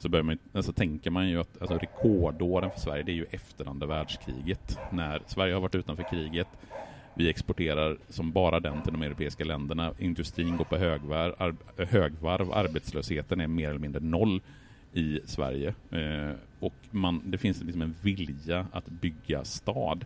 så 0.03 0.09
börjar 0.09 0.23
man, 0.23 0.37
alltså 0.53 0.73
tänker 0.73 1.11
man 1.11 1.29
ju 1.29 1.39
att 1.39 1.61
alltså 1.61 1.77
rekordåren 1.77 2.71
för 2.71 2.79
Sverige 2.79 3.03
det 3.03 3.11
är 3.11 3.15
ju 3.15 3.25
efter 3.31 3.69
andra 3.69 3.87
världskriget. 3.87 4.79
När 4.91 5.21
Sverige 5.27 5.53
har 5.53 5.61
varit 5.61 5.75
utanför 5.75 6.03
kriget, 6.03 6.47
vi 7.13 7.29
exporterar 7.29 7.97
som 8.09 8.31
bara 8.31 8.59
den 8.59 8.81
till 8.81 8.91
de 8.91 9.01
europeiska 9.01 9.43
länderna, 9.43 9.93
industrin 9.99 10.57
går 10.57 10.65
på 10.65 10.77
högvarv, 10.77 11.33
ar, 11.37 11.55
högvarv 11.77 12.53
arbetslösheten 12.53 13.41
är 13.41 13.47
mer 13.47 13.69
eller 13.69 13.79
mindre 13.79 14.01
noll 14.01 14.41
i 14.93 15.19
Sverige. 15.25 15.73
Eh, 15.91 16.35
och 16.59 16.73
man, 16.91 17.21
det 17.25 17.37
finns 17.37 17.63
liksom 17.63 17.81
en 17.81 17.95
vilja 18.01 18.67
att 18.71 18.87
bygga 18.87 19.43
stad. 19.43 20.05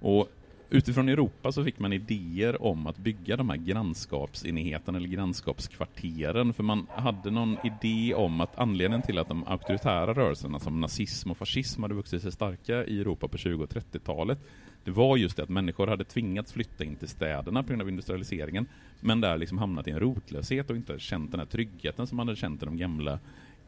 Och 0.00 0.28
utifrån 0.72 1.08
Europa 1.08 1.52
så 1.52 1.64
fick 1.64 1.78
man 1.78 1.92
idéer 1.92 2.62
om 2.62 2.86
att 2.86 2.98
bygga 2.98 3.36
de 3.36 3.50
här 3.50 3.56
grannskapsenheterna 3.56 4.98
eller 4.98 5.08
grannskapskvarteren. 5.08 6.52
För 6.52 6.62
man 6.62 6.86
hade 6.90 7.30
någon 7.30 7.56
idé 7.64 8.14
om 8.14 8.40
att 8.40 8.58
anledningen 8.58 9.02
till 9.02 9.18
att 9.18 9.28
de 9.28 9.44
auktoritära 9.46 10.14
rörelserna 10.14 10.58
som 10.58 10.80
nazism 10.80 11.30
och 11.30 11.36
fascism 11.36 11.82
hade 11.82 11.94
vuxit 11.94 12.22
sig 12.22 12.32
starka 12.32 12.84
i 12.84 13.00
Europa 13.00 13.28
på 13.28 13.38
20 13.38 13.64
och 13.64 13.70
30-talet 13.70 14.38
det 14.84 14.90
var 14.90 15.16
just 15.16 15.36
det 15.36 15.42
att 15.42 15.48
människor 15.48 15.86
hade 15.86 16.04
tvingats 16.04 16.52
flytta 16.52 16.84
in 16.84 16.96
till 16.96 17.08
städerna 17.08 17.62
på 17.62 17.68
grund 17.68 17.82
av 17.82 17.88
industrialiseringen 17.88 18.66
men 19.00 19.20
där 19.20 19.38
liksom 19.38 19.58
hamnat 19.58 19.88
i 19.88 19.90
en 19.90 20.00
rotlöshet 20.00 20.70
och 20.70 20.76
inte 20.76 20.98
känt 20.98 21.30
den 21.30 21.40
här 21.40 21.46
tryggheten 21.46 22.06
som 22.06 22.16
man 22.16 22.28
hade 22.28 22.40
känt 22.40 22.62
i 22.62 22.66
de 22.66 22.76
gamla 22.76 23.18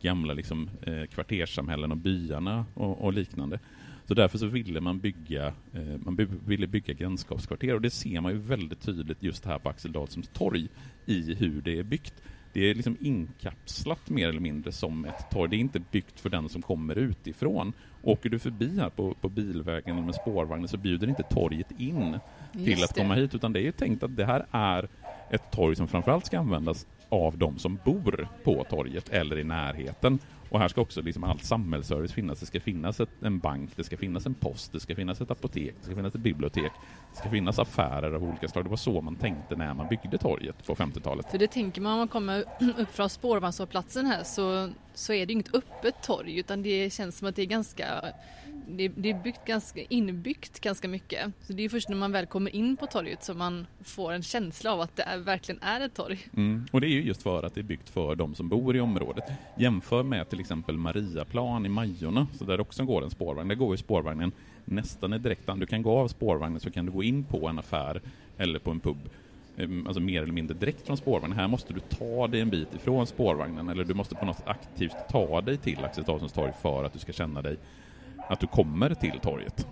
gamla 0.01 0.35
liksom, 0.35 0.71
eh, 0.83 1.05
kvarterssamhällen 1.05 1.91
och 1.91 1.97
byarna 1.97 2.67
och, 2.75 3.05
och 3.05 3.13
liknande. 3.13 3.59
Så 4.09 4.15
därför 4.15 4.39
så 4.39 4.47
ville 4.47 4.81
man 4.81 4.99
bygga, 4.99 5.47
eh, 5.47 5.99
man 5.99 6.17
by 6.17 6.27
ville 6.47 6.67
bygga 6.67 6.95
grannskapskvarter 6.95 7.75
och 7.75 7.81
det 7.81 7.91
ser 7.91 8.21
man 8.21 8.33
ju 8.33 8.39
väldigt 8.39 8.81
tydligt 8.81 9.23
just 9.23 9.45
här 9.45 9.59
på 9.59 9.69
Axel 9.69 9.93
Dahlströms 9.93 10.29
torg 10.29 10.69
i 11.07 11.35
hur 11.35 11.63
det 11.63 11.79
är 11.79 11.83
byggt. 11.83 12.15
Det 12.53 12.71
är 12.71 12.75
liksom 12.75 12.97
inkapslat 13.01 14.11
mer 14.11 14.29
eller 14.29 14.41
mindre 14.41 14.73
som 14.73 15.05
ett 15.05 15.31
torg. 15.31 15.51
Det 15.51 15.57
är 15.57 15.61
inte 15.61 15.81
byggt 15.81 16.21
för 16.21 16.31
den 16.31 16.49
som 16.49 16.63
kommer 16.63 16.99
utifrån. 16.99 17.73
Åker 18.03 18.31
du 18.31 18.39
förbi 18.39 18.79
här 18.79 18.91
på, 18.91 19.15
på 19.15 19.29
bilvägen 19.29 19.97
eller 19.97 20.07
med 20.07 20.15
spårvagnen 20.15 20.69
så 20.69 20.77
bjuder 20.77 21.09
inte 21.09 21.23
torget 21.23 21.71
in 21.79 22.19
till 22.53 22.69
Just 22.69 22.85
att 22.85 22.95
det. 22.95 23.01
komma 23.01 23.15
hit 23.15 23.35
utan 23.35 23.53
det 23.53 23.61
är 23.61 23.65
ju 23.65 23.73
tänkt 23.73 24.03
att 24.03 24.17
det 24.17 24.25
här 24.25 24.47
är 24.51 24.89
ett 25.31 25.51
torg 25.51 25.77
som 25.77 25.89
framförallt 25.89 26.27
ska 26.27 26.39
användas 26.39 26.87
av 27.09 27.39
de 27.39 27.59
som 27.59 27.79
bor 27.85 28.29
på 28.45 28.65
torget 28.65 29.09
eller 29.09 29.39
i 29.39 29.45
närheten 29.45 30.19
och 30.49 30.61
här 30.61 30.69
ska 30.69 30.81
också 30.81 31.03
liksom 31.03 31.25
all 31.25 31.41
samhällsservice 31.41 32.13
finnas. 32.13 32.41
Det 32.41 32.47
ska 32.47 32.61
finnas 32.61 33.01
ett, 33.01 33.23
en 33.23 33.39
bank, 33.39 33.71
det 33.77 33.85
ska 33.85 33.97
finnas 33.97 34.27
en 34.27 34.35
post, 34.35 34.73
det 34.73 34.81
ska 34.81 34.95
finnas 34.95 35.21
ett 35.21 35.31
apotek, 35.31 35.75
det 35.79 35.85
ska 35.87 35.95
finnas 35.95 36.15
ett 36.15 36.21
bibliotek, 36.21 36.73
det 37.13 37.19
ska 37.19 37.31
finnas 37.31 37.59
affärer 37.59 38.13
av 38.13 38.25
olika 38.25 38.49
slag. 38.49 38.65
Det 38.65 38.71
var 38.71 38.77
så 38.77 39.01
man 39.01 39.17
tänkte 39.17 39.57
när 39.57 39.75
man 39.75 39.89
byggde 39.89 40.19
torget 40.19 40.67
på 40.67 40.75
50-talet. 40.75 41.31
För 41.31 41.39
det 41.39 41.47
tänker 41.47 41.81
man 41.81 41.93
om 41.93 41.99
man 41.99 42.09
kommer 42.09 42.45
upp 42.79 42.95
från 42.95 43.11
spårvagnshållplatsen 43.11 44.07
här 44.07 44.23
så, 44.25 44.69
så 44.95 45.13
är 45.13 45.27
det 45.27 45.33
inget 45.33 45.55
öppet 45.55 46.03
torg 46.03 46.39
utan 46.39 46.63
det 46.63 46.93
känns 46.93 47.19
som 47.19 47.29
att 47.29 47.37
det 47.37 47.43
är 47.43 47.47
ganska 47.47 48.13
det, 48.69 48.89
det 48.89 49.11
är 49.11 49.23
byggt 49.23 49.45
ganska, 49.45 49.81
inbyggt 49.83 50.61
ganska 50.61 50.89
mycket. 50.89 51.33
Så 51.41 51.53
det 51.53 51.63
är 51.63 51.69
först 51.69 51.89
när 51.89 51.97
man 51.97 52.13
väl 52.13 52.27
kommer 52.27 52.57
in 52.57 52.77
på 52.77 52.87
torget 52.87 53.25
som 53.25 53.39
man 53.39 53.67
får 53.81 54.13
en 54.13 54.23
känsla 54.23 54.73
av 54.73 54.81
att 54.81 54.97
det 54.97 55.03
är, 55.03 55.19
verkligen 55.19 55.63
är 55.63 55.81
ett 55.81 55.95
torg. 55.95 56.19
Mm. 56.37 56.67
Och 56.71 56.81
det 56.81 56.87
är 56.87 56.91
ju 56.91 57.03
just 57.03 57.23
för 57.23 57.43
att 57.43 57.55
det 57.55 57.61
är 57.61 57.63
byggt 57.63 57.89
för 57.89 58.15
de 58.15 58.35
som 58.35 58.49
bor 58.49 58.77
i 58.77 58.81
området. 58.81 59.25
Jämför 59.59 60.03
med 60.03 60.29
till 60.29 60.41
exempel 60.41 60.77
Mariaplan 60.77 61.67
i 61.67 61.69
Majorna, 61.69 62.27
så 62.39 62.45
där 62.45 62.61
också 62.61 62.85
går 62.85 63.05
en 63.05 63.11
spårvagn. 63.11 63.49
Där 63.49 63.55
går 63.55 63.71
ju 63.71 63.77
spårvagnen 63.77 64.33
nästan 64.65 65.13
i 65.13 65.19
direkt 65.19 65.51
Du 65.57 65.67
kan 65.67 65.83
gå 65.83 65.99
av 65.99 66.09
spårvagnen 66.09 66.61
så 66.61 66.71
kan 66.71 66.87
du 66.87 66.93
gå 66.93 67.03
in 67.03 67.25
på 67.25 67.49
en 67.49 67.59
affär 67.59 68.01
eller 68.39 68.59
på 68.59 68.71
en 68.71 68.81
pub 68.81 68.99
Ehm, 69.57 69.87
alltså 69.87 70.01
mer 70.01 70.23
eller 70.23 70.33
mindre 70.33 70.55
direkt 70.55 70.87
från 70.87 70.97
spårvagnen. 70.97 71.39
Här 71.39 71.49
måste 71.49 71.73
du 71.73 71.81
ta 71.81 72.27
dig 72.27 72.41
en 72.41 72.51
bit 72.51 72.75
ifrån 72.75 73.07
spårvagnen 73.07 73.69
eller 73.69 73.85
du 73.85 73.95
måste 73.95 74.15
på 74.15 74.27
något 74.27 74.43
aktivt 74.47 74.97
ta 75.09 75.41
dig 75.41 75.57
till 75.57 75.85
Axel 75.85 76.05
torg 76.05 76.53
för 76.63 76.85
att 76.85 76.93
du 76.93 76.99
ska 76.99 77.13
känna 77.13 77.43
dig 77.43 77.57
att 78.29 78.41
du 78.41 78.47
kommer 78.47 78.95
till 78.95 79.21
torget. 79.23 79.67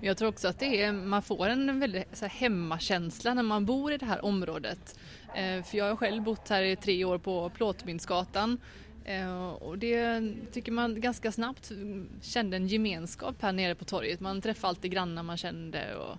Jag 0.00 0.16
tror 0.16 0.28
också 0.28 0.48
att 0.48 0.58
det 0.58 0.82
är, 0.82 0.92
man 0.92 1.22
får 1.22 1.48
en 1.48 1.80
väldigt 1.80 2.16
så 2.16 2.24
här, 2.24 2.32
hemmakänsla 2.32 3.34
när 3.34 3.42
man 3.42 3.66
bor 3.66 3.92
i 3.92 3.96
det 3.98 4.06
här 4.06 4.24
området. 4.24 4.98
Eh, 5.34 5.62
för 5.62 5.78
jag 5.78 5.84
har 5.84 5.96
själv 5.96 6.22
bott 6.22 6.48
här 6.48 6.62
i 6.62 6.76
tre 6.76 7.04
år 7.04 7.18
på 7.18 7.50
Plåtmyntsgatan 7.50 8.58
eh, 9.04 9.48
och 9.48 9.78
det 9.78 10.22
tycker 10.52 10.72
man 10.72 11.00
ganska 11.00 11.32
snabbt 11.32 11.70
mm, 11.70 12.08
kände 12.22 12.56
en 12.56 12.66
gemenskap 12.66 13.42
här 13.42 13.52
nere 13.52 13.74
på 13.74 13.84
torget. 13.84 14.20
Man 14.20 14.40
träffade 14.40 14.68
alltid 14.68 14.92
grannar 14.92 15.22
man 15.22 15.36
kände 15.36 15.96
och 15.96 16.16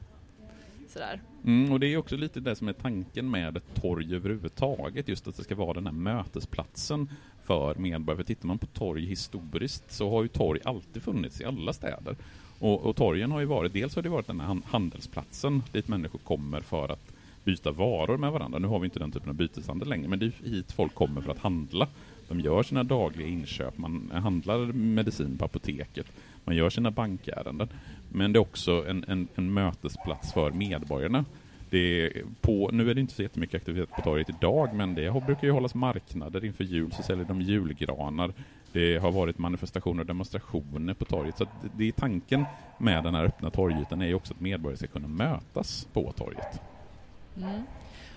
sådär. 0.90 1.22
Mm, 1.46 1.72
och 1.72 1.80
det 1.80 1.88
är 1.88 1.98
också 1.98 2.18
lite 2.18 2.40
det 2.40 2.56
som 2.56 2.68
är 2.68 2.74
tanken 2.74 3.32
med 3.32 3.58
ett 3.58 3.82
torg 3.82 4.16
överhuvudtaget, 4.16 5.08
just 5.08 5.28
att 5.28 5.38
det 5.38 5.44
ska 5.44 5.56
vara 5.56 5.74
den 5.74 5.86
här 5.86 5.94
mötesplatsen 5.94 7.10
för 7.44 7.76
medborgare. 7.76 8.18
För 8.18 8.24
tittar 8.24 8.48
man 8.48 8.58
på 8.58 8.66
torg 8.66 9.06
historiskt 9.06 9.92
så 9.92 10.10
har 10.10 10.22
ju 10.22 10.28
torg 10.28 10.60
alltid 10.64 11.04
funnits 11.04 11.42
i 11.42 11.46
alla 11.46 11.74
städer. 11.74 12.16
Och, 12.60 12.82
och 12.86 12.96
torgen 12.96 13.32
har 13.32 13.40
ju 13.40 13.46
varit, 13.46 13.74
dels 13.74 13.96
har 13.96 14.02
det 14.02 14.10
varit 14.10 14.28
den 14.28 14.40
här 14.40 14.58
handelsplatsen 14.66 15.64
dit 15.72 15.88
människor 15.88 16.20
kommer 16.20 16.62
för 16.62 16.92
att 16.92 17.14
byta 17.44 17.72
varor 17.72 18.18
med 18.18 18.32
varandra. 18.32 18.60
Nu 18.60 18.68
har 18.68 18.80
vi 18.80 18.86
inte 18.86 19.00
den 19.00 19.12
typen 19.12 19.30
av 19.30 19.36
byteshandel 19.36 19.90
längre, 19.90 20.08
men 20.08 20.20
det 20.20 20.26
är 20.26 20.50
hit 20.50 20.72
folk 20.72 20.96
kommer 20.96 21.22
för 21.22 21.32
att 21.32 21.40
handla. 21.40 21.88
De 22.28 22.40
gör 22.40 22.64
sina 22.64 22.84
dagliga 22.84 23.28
inköp, 23.28 23.78
man 23.78 24.12
handlar 24.14 24.74
medicin 24.74 25.38
på 25.38 25.46
apoteket, 25.46 26.06
man 26.50 26.56
gör 26.56 26.70
sina 26.70 26.92
bankärenden. 26.92 27.70
Men 28.10 28.34
det 28.34 28.38
är 28.38 28.42
också 28.42 28.86
en, 28.88 29.06
en, 29.08 29.28
en 29.36 29.54
mötesplats 29.54 30.34
för 30.34 30.52
medborgarna. 30.52 31.26
Det 31.70 32.12
på, 32.42 32.70
nu 32.74 32.90
är 32.90 32.94
det 32.94 33.02
inte 33.02 33.14
så 33.14 33.22
jättemycket 33.22 33.56
aktivitet 33.56 33.92
på 33.96 34.02
torget 34.02 34.30
idag, 34.30 34.74
men 34.74 34.96
det 34.96 35.26
brukar 35.26 35.48
ju 35.48 35.52
hållas 35.52 35.76
marknader 35.76 36.46
inför 36.46 36.64
jul, 36.64 36.92
så 36.92 37.04
säljer 37.04 37.26
de 37.26 37.42
julgranar. 37.42 38.34
Det 38.72 38.98
har 38.98 39.12
varit 39.12 39.38
manifestationer 39.38 40.00
och 40.00 40.06
demonstrationer 40.06 40.94
på 40.94 41.06
torget, 41.06 41.38
så 41.38 41.46
det 41.78 41.88
är 41.88 41.92
tanken 41.92 42.46
med 42.78 43.04
den 43.04 43.16
här 43.16 43.26
öppna 43.26 43.50
torgytan 43.50 44.02
är 44.02 44.08
ju 44.08 44.14
också 44.14 44.34
att 44.34 44.40
medborgare 44.40 44.78
ska 44.78 44.88
kunna 44.88 45.08
mötas 45.08 45.88
på 45.94 46.12
torget. 46.12 46.62
Mm. 47.38 47.62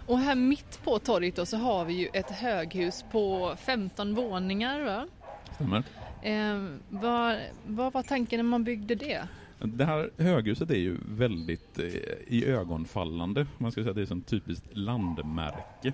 Och 0.07 0.19
här 0.19 0.35
mitt 0.35 0.81
på 0.85 0.99
torget 0.99 1.37
då 1.37 1.47
så 1.47 1.57
har 1.57 1.85
vi 1.85 1.95
ju 1.95 2.09
ett 2.13 2.31
höghus 2.31 3.05
på 3.11 3.55
15 3.59 4.15
våningar 4.15 4.81
va? 4.81 5.07
Stämmer. 5.55 5.83
Eh, 6.23 6.63
vad, 6.91 7.37
vad 7.67 7.93
var 7.93 8.03
tanken 8.03 8.39
när 8.39 8.45
man 8.45 8.65
byggde 8.65 8.95
det? 8.95 9.29
Det 9.59 9.85
här 9.85 10.11
höghuset 10.19 10.71
är 10.71 10.79
ju 10.79 10.97
väldigt 11.09 11.79
eh, 11.79 11.85
i 12.27 12.45
ögonfallande. 12.47 13.47
Man 13.59 13.71
skulle 13.73 13.85
säga 13.85 13.91
att 13.91 13.97
det 13.97 14.15
är 14.15 14.19
ett 14.19 14.27
typiskt 14.27 14.65
landmärke. 14.73 15.93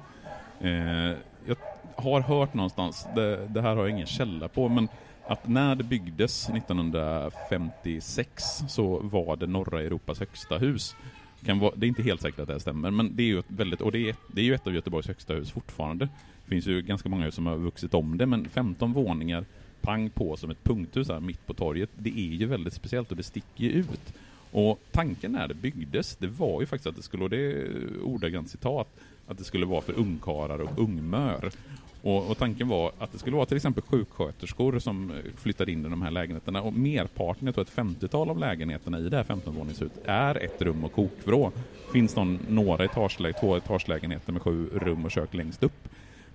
Eh, 0.61 1.17
jag 1.47 1.57
har 1.97 2.21
hört 2.21 2.55
någonstans, 2.55 3.07
det, 3.15 3.47
det, 3.47 3.63
här 3.63 3.77
har 3.77 3.83
jag 3.83 3.91
ingen 3.91 4.07
källa 4.07 4.49
på, 4.49 4.69
men 4.69 4.89
att 5.27 5.49
när 5.49 5.75
det 5.75 5.85
byggdes 5.85 6.49
1956 6.49 8.43
så 8.69 8.99
var 8.99 9.37
det 9.37 9.47
norra 9.47 9.83
Europas 9.83 10.21
högsta 10.21 10.59
hus. 10.59 10.97
Kan 11.45 11.59
vara, 11.59 11.73
det 11.77 11.87
är 11.87 11.89
inte 11.89 12.03
helt 12.03 12.23
säkert 12.23 12.39
att 12.39 12.47
det 12.47 12.53
här 12.53 12.61
stämmer, 12.61 12.91
men 12.91 13.17
det 13.17 13.23
är 13.23 13.27
ju 13.27 13.39
ett 13.39 13.47
väldigt, 13.49 13.81
och 13.81 13.93
det 13.93 14.09
är, 14.09 14.17
det 14.33 14.41
är 14.41 14.45
ju 14.45 14.55
ett 14.55 14.67
av 14.67 14.75
Göteborgs 14.75 15.07
högsta 15.09 15.35
hus 15.35 15.51
fortfarande. 15.51 16.09
Det 16.45 16.51
finns 16.51 16.67
ju 16.67 16.83
ganska 16.83 17.09
många 17.09 17.25
hus 17.25 17.35
som 17.35 17.47
har 17.47 17.57
vuxit 17.57 17.95
om 17.95 18.19
det, 18.19 18.27
men 18.27 18.49
15 18.49 18.93
våningar 18.93 19.45
pang 19.89 20.11
på 20.11 20.37
som 20.37 20.51
ett 20.51 20.65
punkthus 20.65 21.09
här 21.09 21.21
mitt 21.21 21.47
på 21.47 21.55
torget, 21.55 21.91
det 21.97 22.11
är 22.11 22.35
ju 22.35 22.47
väldigt 22.47 22.75
speciellt 22.75 23.11
och 23.11 23.17
det 23.17 23.23
sticker 23.23 23.65
ju 23.65 23.71
ut. 23.71 24.15
Och 24.53 24.81
tanken 24.93 25.33
när 25.33 25.49
det 25.49 25.55
byggdes, 25.55 26.17
det 26.17 26.27
var 26.27 26.61
ju 26.61 26.67
faktiskt 26.67 26.87
att 26.87 26.97
det 26.97 27.03
skulle, 27.03 27.25
och 27.25 27.31
det 27.31 27.37
är 27.37 27.69
ordagrant 28.03 28.51
citat, 28.51 28.89
att 29.27 29.39
det 29.39 29.45
skulle 29.45 29.67
vara 29.67 29.81
för 29.81 29.99
ungkarlar 29.99 30.59
och 30.59 30.79
ungmör. 30.79 31.51
Och, 32.03 32.31
och, 32.31 32.39
tanken 32.39 32.69
var 32.69 32.93
att 32.99 33.13
det 33.13 33.19
skulle 33.19 33.37
vara 33.37 33.47
till 33.47 33.57
exempel 33.57 33.83
sjuksköterskor 33.83 34.79
som 34.79 35.11
eh, 35.11 35.17
flyttade 35.37 35.73
in 35.73 35.87
i 35.87 35.89
de 35.89 36.03
här 36.03 36.11
lägenheterna 36.11 36.63
och 36.63 36.73
merparten, 36.73 37.47
jag 37.47 37.55
tror 37.55 37.65
ett 37.65 37.77
50-tal 37.77 38.31
av 38.31 38.39
lägenheterna 38.39 38.99
i 38.99 39.09
det 39.09 39.17
här 39.17 39.25
15-våningshuset 39.25 39.99
är 40.05 40.45
ett 40.45 40.63
rum 40.63 40.85
och 40.85 40.93
kokvrå. 40.93 41.53
Finns 41.93 42.17
någon, 42.17 42.39
några 42.49 42.85
etagelä 42.85 43.33
två 43.33 43.57
etagelägenheter 43.57 44.33
med 44.33 44.43
sju 44.43 44.69
rum 44.73 45.05
och 45.05 45.11
kök 45.11 45.35
längst 45.35 45.63
upp. 45.63 45.89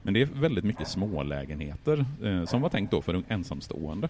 Men 0.04 0.14
det 0.14 0.22
är 0.22 0.26
väldigt 0.26 0.64
mycket 0.64 0.88
smålägenheter 0.88 2.06
eh, 2.24 2.46
som 2.46 2.62
var 2.62 2.70
tänkt 2.70 2.92
då 2.92 3.02
för 3.02 3.24
ensamstående. 3.28 4.10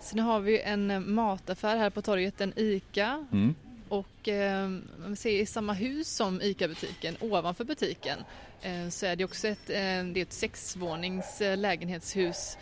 Sen 0.00 0.18
har 0.18 0.40
vi 0.40 0.60
en 0.60 0.90
eh, 0.90 1.00
mataffär 1.00 1.76
här 1.76 1.90
på 1.90 2.02
torget, 2.02 2.40
en 2.40 2.52
ICA. 2.56 3.26
Mm. 3.32 3.54
Och 3.90 4.28
eh, 4.28 4.68
man 5.02 5.16
ser 5.16 5.30
i 5.30 5.46
samma 5.46 5.72
hus 5.72 6.16
som 6.16 6.40
ICA-butiken, 6.42 7.16
ovanför 7.20 7.64
butiken, 7.64 8.18
eh, 8.62 8.88
så 8.88 9.06
är 9.06 9.16
det 9.16 9.24
också 9.24 9.48
ett, 9.48 9.70
eh, 9.70 9.74
det 9.74 10.20
är 10.20 10.22
ett 10.22 10.32
sexvånings 10.32 11.40
eh, 11.40 11.58
lägenhetshus. 11.58 12.58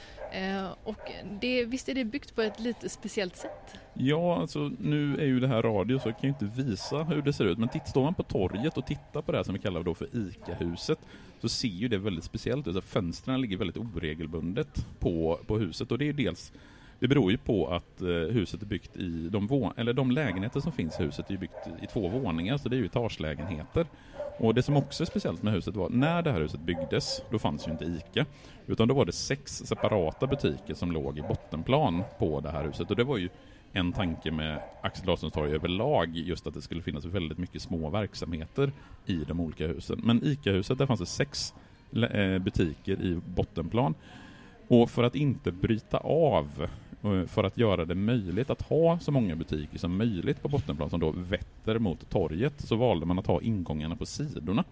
och 0.84 1.10
det, 1.40 1.64
visst 1.64 1.88
är 1.88 1.94
det 1.94 2.04
byggt 2.04 2.34
på 2.34 2.42
ett 2.42 2.60
lite 2.60 2.88
speciellt 2.88 3.36
sätt? 3.36 3.74
Ja, 3.94 4.40
alltså 4.40 4.70
nu 4.78 5.16
är 5.16 5.24
ju 5.24 5.40
det 5.40 5.48
här 5.48 5.62
radio 5.62 5.98
så 5.98 6.08
jag 6.08 6.20
kan 6.20 6.22
ju 6.22 6.28
inte 6.28 6.62
visa 6.62 6.96
hur 6.96 7.22
det 7.22 7.32
ser 7.32 7.44
ut. 7.44 7.58
Men 7.58 7.68
står 7.86 8.02
man 8.02 8.14
på 8.14 8.22
torget 8.22 8.76
och 8.76 8.86
tittar 8.86 9.22
på 9.22 9.32
det 9.32 9.38
här 9.38 9.44
som 9.44 9.54
vi 9.54 9.60
kallar 9.60 9.82
då 9.82 9.94
för 9.94 10.08
ICA-huset 10.16 10.98
så 11.40 11.48
ser 11.48 11.68
ju 11.68 11.88
det 11.88 11.98
väldigt 11.98 12.24
speciellt 12.24 12.66
ut. 12.66 12.76
Alltså, 12.76 12.90
fönstren 12.90 13.40
ligger 13.40 13.56
väldigt 13.56 13.76
oregelbundet 13.76 14.86
på, 14.98 15.40
på 15.46 15.58
huset 15.58 15.92
och 15.92 15.98
det 15.98 16.08
är 16.08 16.12
dels 16.12 16.52
det 17.00 17.08
beror 17.08 17.30
ju 17.30 17.38
på 17.38 17.66
att 17.66 18.00
eh, 18.02 18.08
huset 18.08 18.62
är 18.62 18.66
byggt 18.66 18.96
i 18.96 19.28
de, 19.28 19.72
eller 19.76 19.92
de 19.92 20.10
lägenheter 20.10 20.60
som 20.60 20.72
finns 20.72 21.00
i 21.00 21.02
huset 21.02 21.30
är 21.30 21.36
byggt 21.36 21.68
i 21.82 21.86
två 21.86 22.08
våningar, 22.08 22.58
så 22.58 22.68
det 22.68 22.76
är 22.76 22.78
ju 22.78 22.86
etagelägenheter. 22.86 23.86
Och 24.38 24.54
det 24.54 24.62
som 24.62 24.76
också 24.76 25.02
är 25.02 25.06
speciellt 25.06 25.42
med 25.42 25.52
huset 25.52 25.76
var, 25.76 25.88
när 25.88 26.22
det 26.22 26.32
här 26.32 26.40
huset 26.40 26.60
byggdes, 26.60 27.22
då 27.30 27.38
fanns 27.38 27.68
ju 27.68 27.72
inte 27.72 27.84
ICA. 27.84 28.26
Utan 28.66 28.88
då 28.88 28.94
var 28.94 29.04
det 29.04 29.12
sex 29.12 29.52
separata 29.52 30.26
butiker 30.26 30.74
som 30.74 30.92
låg 30.92 31.18
i 31.18 31.22
bottenplan 31.22 32.02
på 32.18 32.40
det 32.40 32.50
här 32.50 32.64
huset. 32.64 32.90
Och 32.90 32.96
det 32.96 33.04
var 33.04 33.16
ju 33.18 33.28
en 33.72 33.92
tanke 33.92 34.30
med 34.30 34.60
Axel 34.82 35.06
Larssons 35.06 35.32
torg 35.32 35.54
överlag, 35.54 36.16
just 36.16 36.46
att 36.46 36.54
det 36.54 36.62
skulle 36.62 36.82
finnas 36.82 37.04
väldigt 37.04 37.38
mycket 37.38 37.62
små 37.62 37.90
verksamheter 37.90 38.72
i 39.06 39.16
de 39.16 39.40
olika 39.40 39.66
husen. 39.66 40.00
Men 40.04 40.24
ICA-huset, 40.24 40.78
där 40.78 40.86
fanns 40.86 41.00
det 41.00 41.06
sex 41.06 41.54
eh, 41.92 42.38
butiker 42.38 43.02
i 43.02 43.20
bottenplan. 43.34 43.94
Och 44.68 44.90
för 44.90 45.02
att 45.02 45.14
inte 45.14 45.52
bryta 45.52 45.98
av, 45.98 46.68
eh, 47.02 47.26
för 47.26 47.44
att 47.44 47.58
göra 47.58 47.84
det 47.84 47.94
möjligt 47.94 48.50
att 48.50 48.62
ha 48.62 48.98
så 48.98 49.12
många 49.12 49.36
butiker 49.36 49.78
som 49.78 49.96
möjligt 49.96 50.42
på 50.42 50.48
bottenplan 50.48 50.90
som 50.90 51.00
då 51.00 51.10
vetter 51.10 51.78
mot 51.78 52.10
torget, 52.10 52.60
så 52.60 52.76
valde 52.76 53.06
man 53.06 53.18
att 53.18 53.26
ha 53.26 53.42
ingångarna 53.42 53.96
på 53.96 54.06
sidorna. 54.06 54.64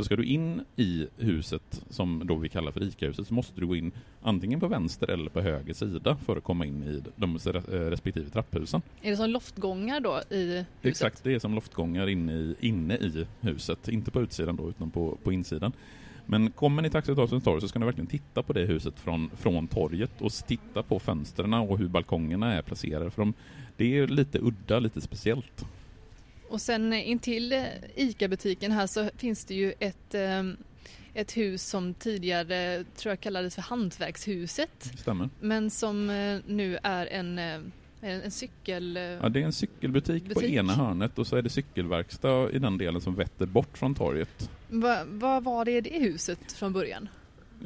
Så 0.00 0.04
ska 0.04 0.16
du 0.16 0.24
in 0.24 0.64
i 0.76 1.06
huset, 1.16 1.82
som 1.90 2.22
då 2.26 2.34
vi 2.34 2.48
kallar 2.48 2.72
för 2.72 2.82
ICA-huset, 2.82 3.26
så 3.26 3.34
måste 3.34 3.60
du 3.60 3.66
gå 3.66 3.76
in 3.76 3.92
antingen 4.22 4.60
på 4.60 4.68
vänster 4.68 5.10
eller 5.10 5.30
på 5.30 5.40
höger 5.40 5.74
sida 5.74 6.16
för 6.26 6.36
att 6.36 6.44
komma 6.44 6.66
in 6.66 6.82
i 6.82 7.02
de 7.16 7.38
respektive 7.68 8.30
trapphusen. 8.30 8.82
Är 9.02 9.10
det 9.10 9.16
som 9.16 9.30
loftgångar 9.30 10.00
då 10.00 10.20
i 10.30 10.46
huset? 10.46 10.66
Exakt, 10.82 11.24
det 11.24 11.34
är 11.34 11.38
som 11.38 11.54
loftgångar 11.54 12.08
inne 12.08 12.32
i, 12.32 12.56
inne 12.60 12.94
i 12.94 13.26
huset. 13.40 13.88
Inte 13.88 14.10
på 14.10 14.22
utsidan 14.22 14.56
då, 14.56 14.68
utan 14.68 14.90
på, 14.90 15.18
på 15.22 15.32
insidan. 15.32 15.72
Men 16.26 16.50
kommer 16.50 16.82
ni 16.82 16.90
till 16.90 16.98
Axel 16.98 17.14
torg 17.16 17.60
så 17.60 17.68
ska 17.68 17.78
ni 17.78 17.84
verkligen 17.84 18.06
titta 18.06 18.42
på 18.42 18.52
det 18.52 18.64
huset 18.64 19.00
från, 19.00 19.30
från 19.36 19.66
torget 19.68 20.20
och 20.20 20.32
titta 20.32 20.82
på 20.82 20.98
fönstren 20.98 21.54
och 21.54 21.78
hur 21.78 21.88
balkongerna 21.88 22.54
är 22.54 22.62
placerade. 22.62 23.10
För 23.10 23.22
de, 23.22 23.34
det 23.76 23.98
är 23.98 24.06
lite 24.06 24.38
udda, 24.38 24.78
lite 24.78 25.00
speciellt. 25.00 25.66
Och 26.50 26.60
sen 26.60 26.92
intill 26.92 27.64
ICA-butiken 27.94 28.72
här 28.72 28.86
så 28.86 29.10
finns 29.16 29.44
det 29.44 29.54
ju 29.54 29.74
ett, 29.78 30.14
ehm, 30.14 30.56
ett 31.14 31.36
hus 31.36 31.62
som 31.68 31.94
tidigare 31.94 32.84
tror 32.96 33.10
jag 33.10 33.20
kallades 33.20 33.54
för 33.54 33.62
Hantverkshuset. 33.62 34.92
Stämmer. 34.98 35.28
Men 35.40 35.70
som 35.70 36.10
eh, 36.10 36.38
nu 36.46 36.78
är 36.82 37.06
en 37.06 37.38
eh, 37.38 37.60
en 38.02 38.30
cykel... 38.30 38.96
Ja, 39.22 39.28
det 39.28 39.40
är 39.40 39.44
en 39.44 39.52
cykelbutik 39.52 40.24
butik. 40.24 40.38
på 40.38 40.44
ena 40.44 40.72
hörnet 40.72 41.18
och 41.18 41.26
så 41.26 41.36
är 41.36 41.42
det 41.42 41.48
cykelverkstad 41.48 42.50
i 42.50 42.58
den 42.58 42.78
delen 42.78 43.00
som 43.00 43.14
vetter 43.14 43.46
bort 43.46 43.78
från 43.78 43.94
torget. 43.94 44.50
Va, 44.68 45.02
vad 45.06 45.44
var 45.44 45.64
det 45.64 45.72
i 45.72 45.80
det 45.80 45.98
huset 45.98 46.52
från 46.52 46.72
början? 46.72 47.08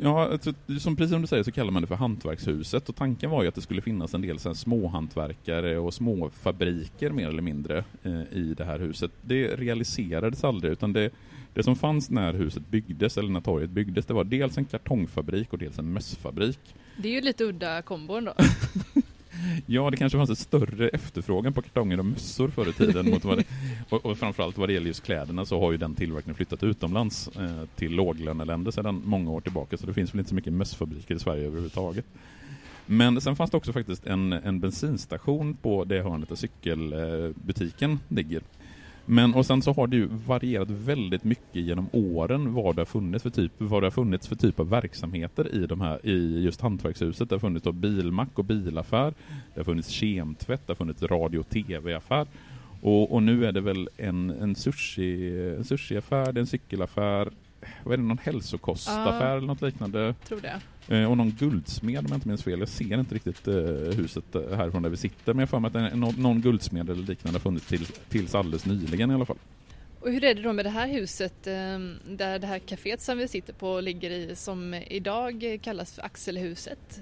Ja, 0.03 0.29
alltså, 0.29 0.53
som 0.81 0.97
precis 0.97 1.13
som 1.13 1.21
du 1.21 1.27
säger 1.27 1.43
så 1.43 1.53
kallar 1.53 1.71
man 1.71 1.83
det 1.83 1.89
för 1.89 1.95
hantverkshuset 1.95 2.89
och 2.89 2.97
tanken 2.97 3.31
var 3.31 3.43
ju 3.43 3.49
att 3.49 3.55
det 3.55 3.61
skulle 3.61 3.83
finnas 3.83 4.15
en 4.15 4.21
del 4.21 4.39
så 4.39 4.49
här, 4.49 4.55
småhantverkare 4.55 5.79
och 5.79 5.95
småfabriker 5.95 7.11
mer 7.11 7.29
eller 7.29 7.43
mindre 7.43 7.85
eh, 8.03 8.23
i 8.33 8.55
det 8.57 8.65
här 8.65 8.79
huset. 8.79 9.11
Det 9.23 9.57
realiserades 9.57 10.45
aldrig 10.45 10.73
utan 10.73 10.93
det, 10.93 11.11
det 11.55 11.63
som 11.63 11.77
fanns 11.77 12.11
när 12.11 12.33
huset 12.33 12.69
byggdes, 12.69 13.19
eller 13.19 13.31
när 13.31 13.41
torget 13.41 13.71
byggdes, 13.71 14.07
det 14.07 14.15
var 14.15 14.25
dels 14.25 14.59
en 14.59 14.65
kartongfabrik 14.65 15.53
och 15.53 15.59
dels 15.59 15.79
en 15.79 15.93
mössfabrik. 15.93 16.61
Det 16.97 17.09
är 17.09 17.13
ju 17.13 17.21
lite 17.21 17.45
udda 17.45 17.83
kombo 17.83 18.15
ändå. 18.15 18.35
Ja, 19.67 19.91
det 19.91 19.97
kanske 19.97 20.19
fanns 20.19 20.31
en 20.31 20.37
större 20.37 20.89
efterfrågan 20.89 21.53
på 21.53 21.63
kartonger 21.63 21.99
och 21.99 22.05
mössor 22.05 22.49
förr 22.49 22.69
i 22.69 22.73
tiden. 22.73 23.11
mot 23.11 23.25
vad 23.25 23.39
det, 23.39 23.45
och, 23.89 24.07
och 24.07 24.19
framförallt 24.19 24.59
vad 24.59 24.69
det 24.69 24.73
gäller 24.73 24.87
just 24.87 25.05
kläderna 25.05 25.45
så 25.45 25.61
har 25.61 25.73
ju 25.73 25.79
den 25.79 25.95
tillverkningen 25.95 26.37
flyttat 26.37 26.63
utomlands 26.63 27.29
eh, 27.29 27.65
till 27.77 27.93
låglöneländer 27.93 28.71
sedan 28.71 29.03
många 29.05 29.31
år 29.31 29.41
tillbaka. 29.41 29.77
Så 29.77 29.87
det 29.87 29.95
finns 29.95 30.15
väl 30.15 30.19
inte 30.19 30.29
så 30.29 30.35
mycket 30.35 30.53
mössfabriker 30.53 31.15
i 31.15 31.19
Sverige 31.19 31.47
överhuvudtaget. 31.47 32.05
Men 32.87 33.21
sen 33.21 33.37
fanns 33.37 33.51
det 33.51 33.57
också 33.57 33.73
faktiskt 33.73 34.07
en, 34.07 34.33
en 34.33 34.61
bensinstation 34.61 35.57
på 35.63 35.85
det 35.85 36.03
hörnet 36.03 36.29
där 36.29 36.37
cykelbutiken 36.37 38.01
ligger. 38.09 38.43
Men 39.07 39.35
och 39.35 39.47
sen 39.47 39.63
så 39.63 39.73
har 39.73 39.87
det 39.87 39.97
ju 39.97 40.07
varierat 40.07 40.71
väldigt 40.71 41.25
mycket 41.25 41.63
genom 41.63 41.89
åren 41.93 42.55
vad 42.55 42.77
det 42.77 42.81
har 42.81 42.87
funnits 42.87 43.23
för 43.23 43.31
typ, 43.31 43.53
vad 43.59 43.83
det 43.83 43.87
har 43.87 43.91
funnits 43.91 44.29
för 44.29 44.37
typ 44.37 44.61
av 44.61 44.69
verksamheter 44.69 45.55
i 45.55 45.67
de 45.67 45.81
här, 45.81 46.07
i 46.07 46.43
just 46.43 46.61
hantverkshuset. 46.61 47.29
Det 47.29 47.35
har 47.35 47.41
funnits 47.41 47.65
då 47.65 47.73
bilmack 47.73 48.39
och 48.39 48.45
bilaffär, 48.45 49.15
det 49.55 49.61
har 49.61 49.65
funnits 49.65 49.89
kemtvätt, 49.89 50.67
det 50.67 50.71
har 50.71 50.77
funnits 50.77 51.03
radio 51.03 51.39
och 51.39 51.49
tv-affär. 51.49 52.27
Och, 52.81 53.13
och, 53.13 53.23
nu 53.23 53.47
är 53.47 53.53
det 53.53 53.61
väl 53.61 53.89
en, 53.97 54.31
en, 54.31 54.55
sushi, 54.55 55.41
en 55.57 55.65
sushiaffär, 55.65 56.39
en 56.39 56.47
cykelaffär, 56.47 57.31
vad 57.85 57.93
är 57.93 57.97
det, 57.97 58.03
någon 58.03 58.19
hälsokostaffär 58.19 59.27
ja, 59.27 59.37
eller 59.37 59.47
något 59.47 59.63
liknande? 59.63 60.15
Tror 60.29 60.41
det. 60.41 60.61
Eh, 60.89 61.11
och 61.11 61.17
någon 61.17 61.31
guldsmed 61.31 61.99
om 61.99 62.07
jag 62.09 62.17
inte 62.17 62.29
minns 62.29 62.43
fel. 62.43 62.59
Jag 62.59 62.69
ser 62.69 63.01
inte 63.01 63.15
riktigt 63.15 63.49
eh, 63.49 63.55
huset 63.97 64.35
eh, 64.35 64.57
härifrån 64.57 64.83
där 64.83 64.91
vi 64.91 64.97
sitter, 64.97 65.35
men 65.35 65.41
jag 65.41 65.49
får 65.49 65.61
mig 65.61 65.69
att 65.69 65.97
någon, 65.97 66.15
någon 66.15 66.41
guldsmed 66.41 66.91
eller 66.91 67.03
liknande 67.03 67.39
har 67.39 67.41
funnits 67.43 67.67
till, 67.67 67.87
tills 67.87 68.35
alldeles 68.35 68.67
nyligen 68.67 69.11
i 69.11 69.15
alla 69.15 69.25
fall. 69.25 69.39
Och 70.01 70.11
hur 70.11 70.25
är 70.25 70.35
det 70.35 70.43
då 70.43 70.53
med 70.53 70.65
det 70.65 70.71
här 70.71 70.89
huset 70.89 71.43
där 71.43 72.39
det 72.39 72.47
här 72.47 72.59
kaféet 72.59 73.01
som 73.01 73.19
vi 73.19 73.29
sitter 73.29 73.53
på 73.53 73.81
ligger 73.81 74.11
i 74.11 74.37
som 74.37 74.75
idag 74.75 75.59
kallas 75.63 75.95
för 75.95 76.03
Axelhuset. 76.03 77.01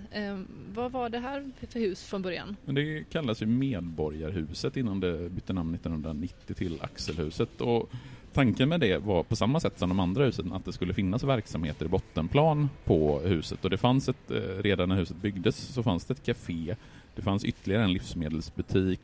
Vad 0.75 0.93
var 0.93 1.09
det 1.09 1.19
här 1.19 1.51
för 1.69 1.81
hus 1.81 2.05
från 2.05 2.23
början? 2.23 2.57
Det 2.65 3.05
kallas 3.11 3.43
ju 3.43 3.47
Medborgarhuset 3.47 4.77
innan 4.77 5.01
det 5.01 5.31
bytte 5.31 5.53
namn 5.53 5.75
1990 5.75 6.55
till 6.55 6.79
Axelhuset. 6.83 7.61
Och 7.61 7.91
Tanken 8.35 8.69
med 8.69 8.81
det 8.81 8.99
var 8.99 9.23
på 9.23 9.37
samma 9.37 9.61
sätt 9.61 9.79
som 9.79 9.89
de 9.89 10.01
andra 10.01 10.25
husen 10.25 10.53
att 10.53 10.65
det 10.65 10.73
skulle 10.73 10.95
finnas 10.95 11.25
verksamheter 11.25 11.87
i 11.87 11.89
bottenplan 11.89 12.71
på 12.85 13.21
huset 13.21 13.65
och 13.65 13.71
det 13.71 13.77
fanns 13.77 14.09
ett, 14.09 14.31
eh, 14.31 14.63
redan 14.63 14.89
när 14.89 14.97
huset 14.97 15.17
byggdes 15.17 15.57
så 15.57 15.83
fanns 15.83 16.05
det 16.05 16.15
ett 16.15 16.27
café, 16.27 16.77
det 17.15 17.23
fanns 17.23 17.45
ytterligare 17.45 17.85
en 17.85 17.93
livsmedelsbutik, 17.93 19.01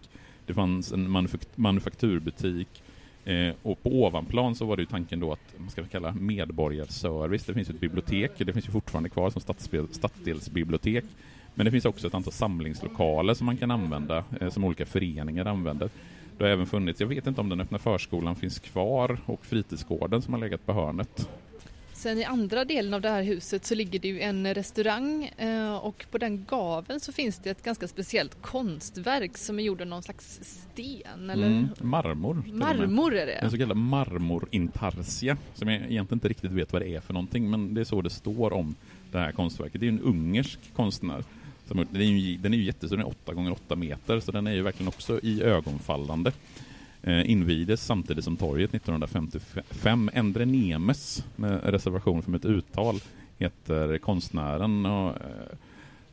det 0.47 0.55
fanns 0.55 0.93
en 0.93 1.11
manufakt 1.11 1.57
manufakturbutik 1.57 2.83
eh, 3.25 3.55
och 3.63 3.83
på 3.83 4.05
ovanplan 4.05 4.55
så 4.55 4.65
var 4.65 4.77
det 4.77 4.83
ju 4.83 4.87
tanken 4.87 5.21
då 5.21 5.33
att 5.33 5.55
man 5.57 5.71
ska 5.71 5.85
kalla 5.85 6.13
medborgarservice. 6.13 7.45
Det 7.45 7.55
finns 7.55 7.71
ett 7.71 7.81
bibliotek, 7.81 8.33
det 8.37 8.53
finns 8.53 8.69
ju 8.69 8.71
fortfarande 8.71 9.09
kvar 9.09 9.31
som 9.31 9.43
stadsdelsbibliotek. 9.91 11.05
Men 11.55 11.65
det 11.65 11.71
finns 11.71 11.85
också 11.85 12.07
ett 12.07 12.15
antal 12.15 12.33
samlingslokaler 12.33 13.35
som 13.35 13.47
man 13.47 13.57
kan 13.57 13.71
använda, 13.71 14.25
eh, 14.41 14.51
som 14.51 14.65
olika 14.65 14.87
föreningar 14.87 15.45
använder. 15.45 15.91
Det 16.39 16.45
har 16.45 16.51
även 16.51 16.67
funnits, 16.67 17.01
jag 17.01 17.07
vet 17.07 17.27
inte 17.27 17.41
om 17.41 17.49
den 17.49 17.61
öppna 17.61 17.79
förskolan 17.79 18.37
finns 18.37 18.59
kvar 18.59 19.19
och 19.27 19.47
fritidsgården 19.47 20.23
som 20.23 20.35
har 20.35 20.41
legat 20.41 20.67
på 20.67 20.73
hörnet. 20.73 21.29
Sen 21.93 22.19
i 22.19 22.25
andra 22.25 22.65
delen 22.65 22.95
av 22.95 23.01
det 23.01 23.09
här 23.09 23.23
huset 23.23 23.65
så 23.65 23.75
ligger 23.75 23.99
det 23.99 24.09
ju 24.09 24.21
en 24.21 24.55
restaurang 24.55 25.25
eh, 25.25 25.77
och 25.77 26.07
på 26.11 26.19
den 26.19 26.45
gaveln 26.45 27.01
så 27.01 27.13
finns 27.13 27.39
det 27.39 27.51
ett 27.51 27.63
ganska 27.63 27.89
speciellt 27.89 28.43
konstverk 28.43 29.39
som 29.39 29.59
är 29.59 29.63
gjord 29.63 29.81
av 29.81 29.87
någon 29.87 30.03
slags 30.03 30.41
sten 30.43 31.31
eller? 31.31 31.47
Mm, 31.47 31.69
marmor. 31.81 32.43
Marmor 32.53 33.15
är 33.15 33.27
det? 33.27 33.33
En 33.33 33.51
så 33.51 33.59
kallad 33.59 33.77
marmorintarsia 33.77 35.37
som 35.55 35.69
jag 35.69 35.77
egentligen 35.77 36.17
inte 36.17 36.29
riktigt 36.29 36.51
vet 36.51 36.73
vad 36.73 36.83
det 36.83 36.89
är 36.89 37.01
för 37.01 37.15
någonting 37.15 37.51
men 37.51 37.75
det 37.75 37.81
är 37.81 37.85
så 37.85 38.03
det 38.03 38.11
står 38.11 38.53
om 38.53 38.75
det 39.13 39.19
här 39.19 39.33
konstverket. 39.33 39.81
Det 39.81 39.87
är 39.87 39.93
en 39.93 40.01
ungersk 40.01 40.59
konstnär 40.77 41.25
den 41.75 42.03
är 42.03 42.05
ju, 42.05 42.37
den 42.37 42.55
är 42.55 42.59
ju 42.59 42.65
jättestor, 42.65 42.97
den 42.97 43.07
är 43.07 43.11
8 43.11 43.35
gånger 43.35 43.53
8 43.53 43.77
meter, 43.77 44.21
så 44.21 44.33
den 44.33 44.47
är 44.47 44.53
ju 44.53 44.63
verkligen 44.63 44.89
också 44.89 45.21
i 45.23 45.43
ögonfallande. 45.43 46.33
Eh, 47.03 47.31
invigdes 47.31 47.87
samtidigt 47.87 48.25
som 48.25 48.37
torget 48.37 48.75
1955. 48.75 50.11
Endre 50.13 50.45
Nemes, 50.45 51.25
med 51.37 51.65
reservation 51.65 52.23
för 52.23 52.31
mitt 52.31 52.45
uttal, 52.45 53.01
heter 53.39 53.99
konstnären. 53.99 54.87
Och, 54.87 55.09
eh, 55.09 55.57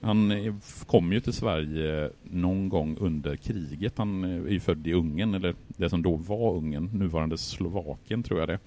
han 0.01 0.59
kom 0.85 1.13
ju 1.13 1.19
till 1.19 1.33
Sverige 1.33 2.09
någon 2.23 2.69
gång 2.69 2.97
under 2.99 3.35
kriget. 3.35 3.97
Han 3.97 4.23
eh, 4.23 4.45
är 4.45 4.51
ju 4.51 4.59
född 4.59 4.87
i 4.87 4.93
Ungern, 4.93 5.33
eller 5.33 5.55
det 5.67 5.89
som 5.89 6.01
då 6.01 6.15
var 6.15 6.55
Ungern, 6.55 6.89
nuvarande 6.93 7.37
Slovakien 7.37 8.23
tror 8.23 8.39
jag 8.39 8.49
det 8.49 8.59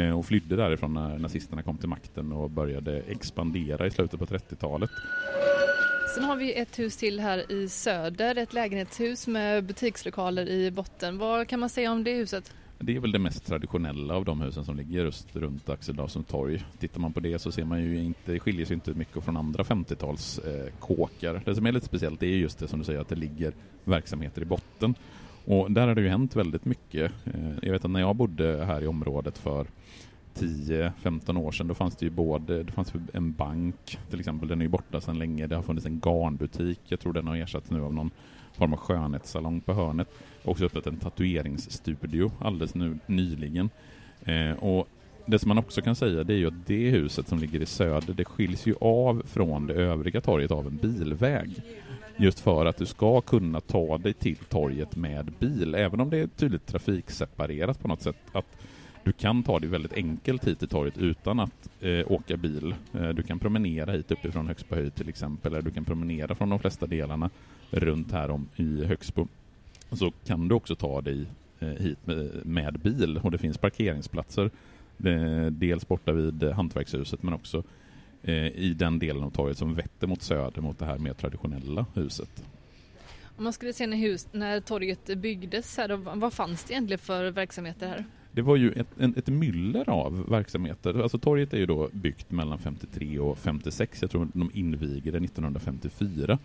eh, 0.00 0.18
och 0.18 0.26
flydde 0.26 0.56
därifrån 0.56 0.94
när 0.94 1.18
nazisterna 1.18 1.62
kom 1.62 1.78
till 1.78 1.88
makten 1.88 2.32
och 2.32 2.50
började 2.50 3.00
expandera 3.00 3.86
i 3.86 3.90
slutet 3.90 4.20
på 4.20 4.26
30-talet. 4.26 4.90
Sen 6.14 6.24
har 6.24 6.36
vi 6.36 6.54
ett 6.54 6.78
hus 6.78 6.96
till 6.96 7.20
här 7.20 7.52
i 7.52 7.68
söder, 7.68 8.38
ett 8.38 8.52
lägenhetshus 8.52 9.26
med 9.26 9.64
butikslokaler 9.64 10.48
i 10.48 10.70
botten. 10.70 11.18
Vad 11.18 11.48
kan 11.48 11.60
man 11.60 11.68
säga 11.68 11.92
om 11.92 12.04
det 12.04 12.14
huset? 12.14 12.54
Det 12.78 12.96
är 12.96 13.00
väl 13.00 13.12
det 13.12 13.18
mest 13.18 13.46
traditionella 13.46 14.14
av 14.14 14.24
de 14.24 14.40
husen 14.40 14.64
som 14.64 14.76
ligger 14.76 15.04
just 15.04 15.36
runt 15.36 15.68
Axel 15.68 15.96
Dawson 15.96 16.24
torg. 16.24 16.64
Tittar 16.78 17.00
man 17.00 17.12
på 17.12 17.20
det 17.20 17.38
så 17.38 17.52
ser 17.52 17.64
man 17.64 17.82
ju 17.82 17.98
inte, 17.98 18.32
det 18.32 18.40
skiljer 18.40 18.66
sig 18.66 18.74
inte 18.74 18.94
mycket 18.94 19.24
från 19.24 19.36
andra 19.36 19.62
50-tals 19.62 20.38
eh, 20.38 20.72
kåkar. 20.78 21.42
Det 21.44 21.54
som 21.54 21.66
är 21.66 21.72
lite 21.72 21.86
speciellt 21.86 22.22
är 22.22 22.26
just 22.26 22.58
det 22.58 22.68
som 22.68 22.78
du 22.78 22.84
säger 22.84 23.00
att 23.00 23.08
det 23.08 23.16
ligger 23.16 23.52
verksamheter 23.84 24.42
i 24.42 24.44
botten. 24.44 24.94
Och 25.44 25.70
där 25.70 25.88
har 25.88 25.94
det 25.94 26.00
ju 26.02 26.08
hänt 26.08 26.36
väldigt 26.36 26.64
mycket. 26.64 27.12
Eh, 27.24 27.50
jag 27.62 27.72
vet 27.72 27.84
att 27.84 27.90
när 27.90 28.00
jag 28.00 28.16
bodde 28.16 28.64
här 28.64 28.82
i 28.82 28.86
området 28.86 29.38
för 29.38 29.66
10-15 30.34 31.38
år 31.38 31.52
sedan, 31.52 31.68
då 31.68 31.74
fanns 31.74 31.96
det 31.96 32.06
ju 32.06 32.10
både, 32.10 32.62
det 32.62 32.72
fanns 32.72 32.92
en 33.12 33.32
bank 33.32 33.98
till 34.10 34.18
exempel, 34.18 34.48
den 34.48 34.60
är 34.60 34.64
ju 34.64 34.68
borta 34.68 35.00
sedan 35.00 35.18
länge, 35.18 35.46
det 35.46 35.56
har 35.56 35.62
funnits 35.62 35.86
en 35.86 36.00
garnbutik, 36.00 36.80
jag 36.88 37.00
tror 37.00 37.12
den 37.12 37.26
har 37.26 37.36
ersatts 37.36 37.70
nu 37.70 37.82
av 37.82 37.94
någon 37.94 38.10
form 38.52 38.72
av 38.72 38.78
skönhetssalong 38.78 39.60
på 39.60 39.72
hörnet. 39.72 40.08
Också 40.44 40.64
öppnat 40.64 40.86
en 40.86 40.96
tatueringsstudio 40.96 42.32
alldeles 42.40 42.74
nu, 42.74 42.98
nyligen. 43.06 43.70
Eh, 44.24 44.52
och 44.52 44.88
det 45.26 45.38
som 45.38 45.48
man 45.48 45.58
också 45.58 45.82
kan 45.82 45.96
säga 45.96 46.24
det 46.24 46.34
är 46.34 46.38
ju 46.38 46.46
att 46.46 46.66
det 46.66 46.90
huset 46.90 47.28
som 47.28 47.38
ligger 47.38 47.62
i 47.62 47.66
söder, 47.66 48.14
det 48.14 48.24
skiljs 48.24 48.66
ju 48.66 48.74
av 48.80 49.22
från 49.26 49.66
det 49.66 49.74
övriga 49.74 50.20
torget 50.20 50.50
av 50.50 50.66
en 50.66 50.76
bilväg. 50.76 51.62
Just 52.16 52.40
för 52.40 52.66
att 52.66 52.76
du 52.76 52.86
ska 52.86 53.20
kunna 53.20 53.60
ta 53.60 53.98
dig 53.98 54.12
till 54.12 54.36
torget 54.36 54.96
med 54.96 55.32
bil, 55.38 55.74
även 55.74 56.00
om 56.00 56.10
det 56.10 56.18
är 56.18 56.26
tydligt 56.26 56.66
trafikseparerat 56.66 57.80
på 57.80 57.88
något 57.88 58.02
sätt. 58.02 58.16
Att 58.32 58.46
du 59.04 59.12
kan 59.12 59.42
ta 59.42 59.58
dig 59.58 59.70
väldigt 59.70 59.92
enkelt 59.92 60.46
hit 60.46 60.58
till 60.58 60.68
torget 60.68 60.98
utan 60.98 61.40
att 61.40 61.70
eh, 61.80 62.12
åka 62.12 62.36
bil. 62.36 62.74
Eh, 62.92 63.08
du 63.08 63.22
kan 63.22 63.38
promenera 63.38 63.92
hit 63.92 64.10
uppifrån 64.10 64.46
Högsbo 64.46 64.74
höjd 64.74 64.94
till 64.94 65.08
exempel, 65.08 65.52
eller 65.52 65.62
du 65.62 65.70
kan 65.70 65.84
promenera 65.84 66.34
från 66.34 66.48
de 66.48 66.58
flesta 66.58 66.86
delarna 66.86 67.30
runt 67.70 68.12
här 68.12 68.30
om 68.30 68.48
i 68.56 68.84
Högsbo. 68.84 69.28
Så 69.92 70.12
kan 70.24 70.48
du 70.48 70.54
också 70.54 70.76
ta 70.76 71.00
dig 71.00 71.26
eh, 71.60 71.68
hit 71.68 71.98
med, 72.04 72.46
med, 72.46 72.78
bil 72.78 73.20
och 73.22 73.30
det 73.30 73.38
finns 73.38 73.58
parkeringsplatser 73.58 74.50
eh, 75.04 75.46
dels 75.46 75.88
borta 75.88 76.12
vid 76.12 76.42
Hantverkshuset 76.42 77.22
men 77.22 77.34
också 77.34 77.62
eh, 78.22 78.46
i 78.46 78.74
den 78.78 78.98
delen 78.98 79.22
av 79.22 79.30
torget 79.30 79.58
som 79.58 79.74
vetter 79.74 80.06
mot 80.06 80.22
söder 80.22 80.62
mot 80.62 80.78
det 80.78 80.84
här 80.84 80.98
mer 80.98 81.12
traditionella 81.12 81.86
huset. 81.94 82.44
Om 83.36 83.44
man 83.44 83.52
skulle 83.52 83.72
se 83.72 83.86
när, 83.86 83.96
hus, 83.96 84.28
när 84.32 84.60
torget 84.60 85.18
byggdes 85.18 85.76
här, 85.76 85.88
då, 85.88 85.96
vad 85.96 86.32
fanns 86.32 86.64
det 86.64 86.72
egentligen 86.72 86.98
för 86.98 87.30
verksamheter 87.30 87.88
här? 87.88 88.04
Det 88.32 88.42
var 88.42 88.56
ju 88.56 88.72
ett, 88.72 88.88
en, 88.98 89.14
ett 89.16 89.28
myller 89.28 89.90
av 89.90 90.30
verksamheter. 90.30 91.02
Alltså 91.02 91.18
torget 91.18 91.52
är 91.52 91.58
ju 91.58 91.66
då 91.66 91.88
byggt 91.92 92.30
mellan 92.30 92.58
53 92.58 93.18
och 93.18 93.38
56. 93.38 94.02
Jag 94.02 94.10
tror 94.10 94.28
de 94.32 94.50
invigde 94.54 95.18
1954. 95.18 96.38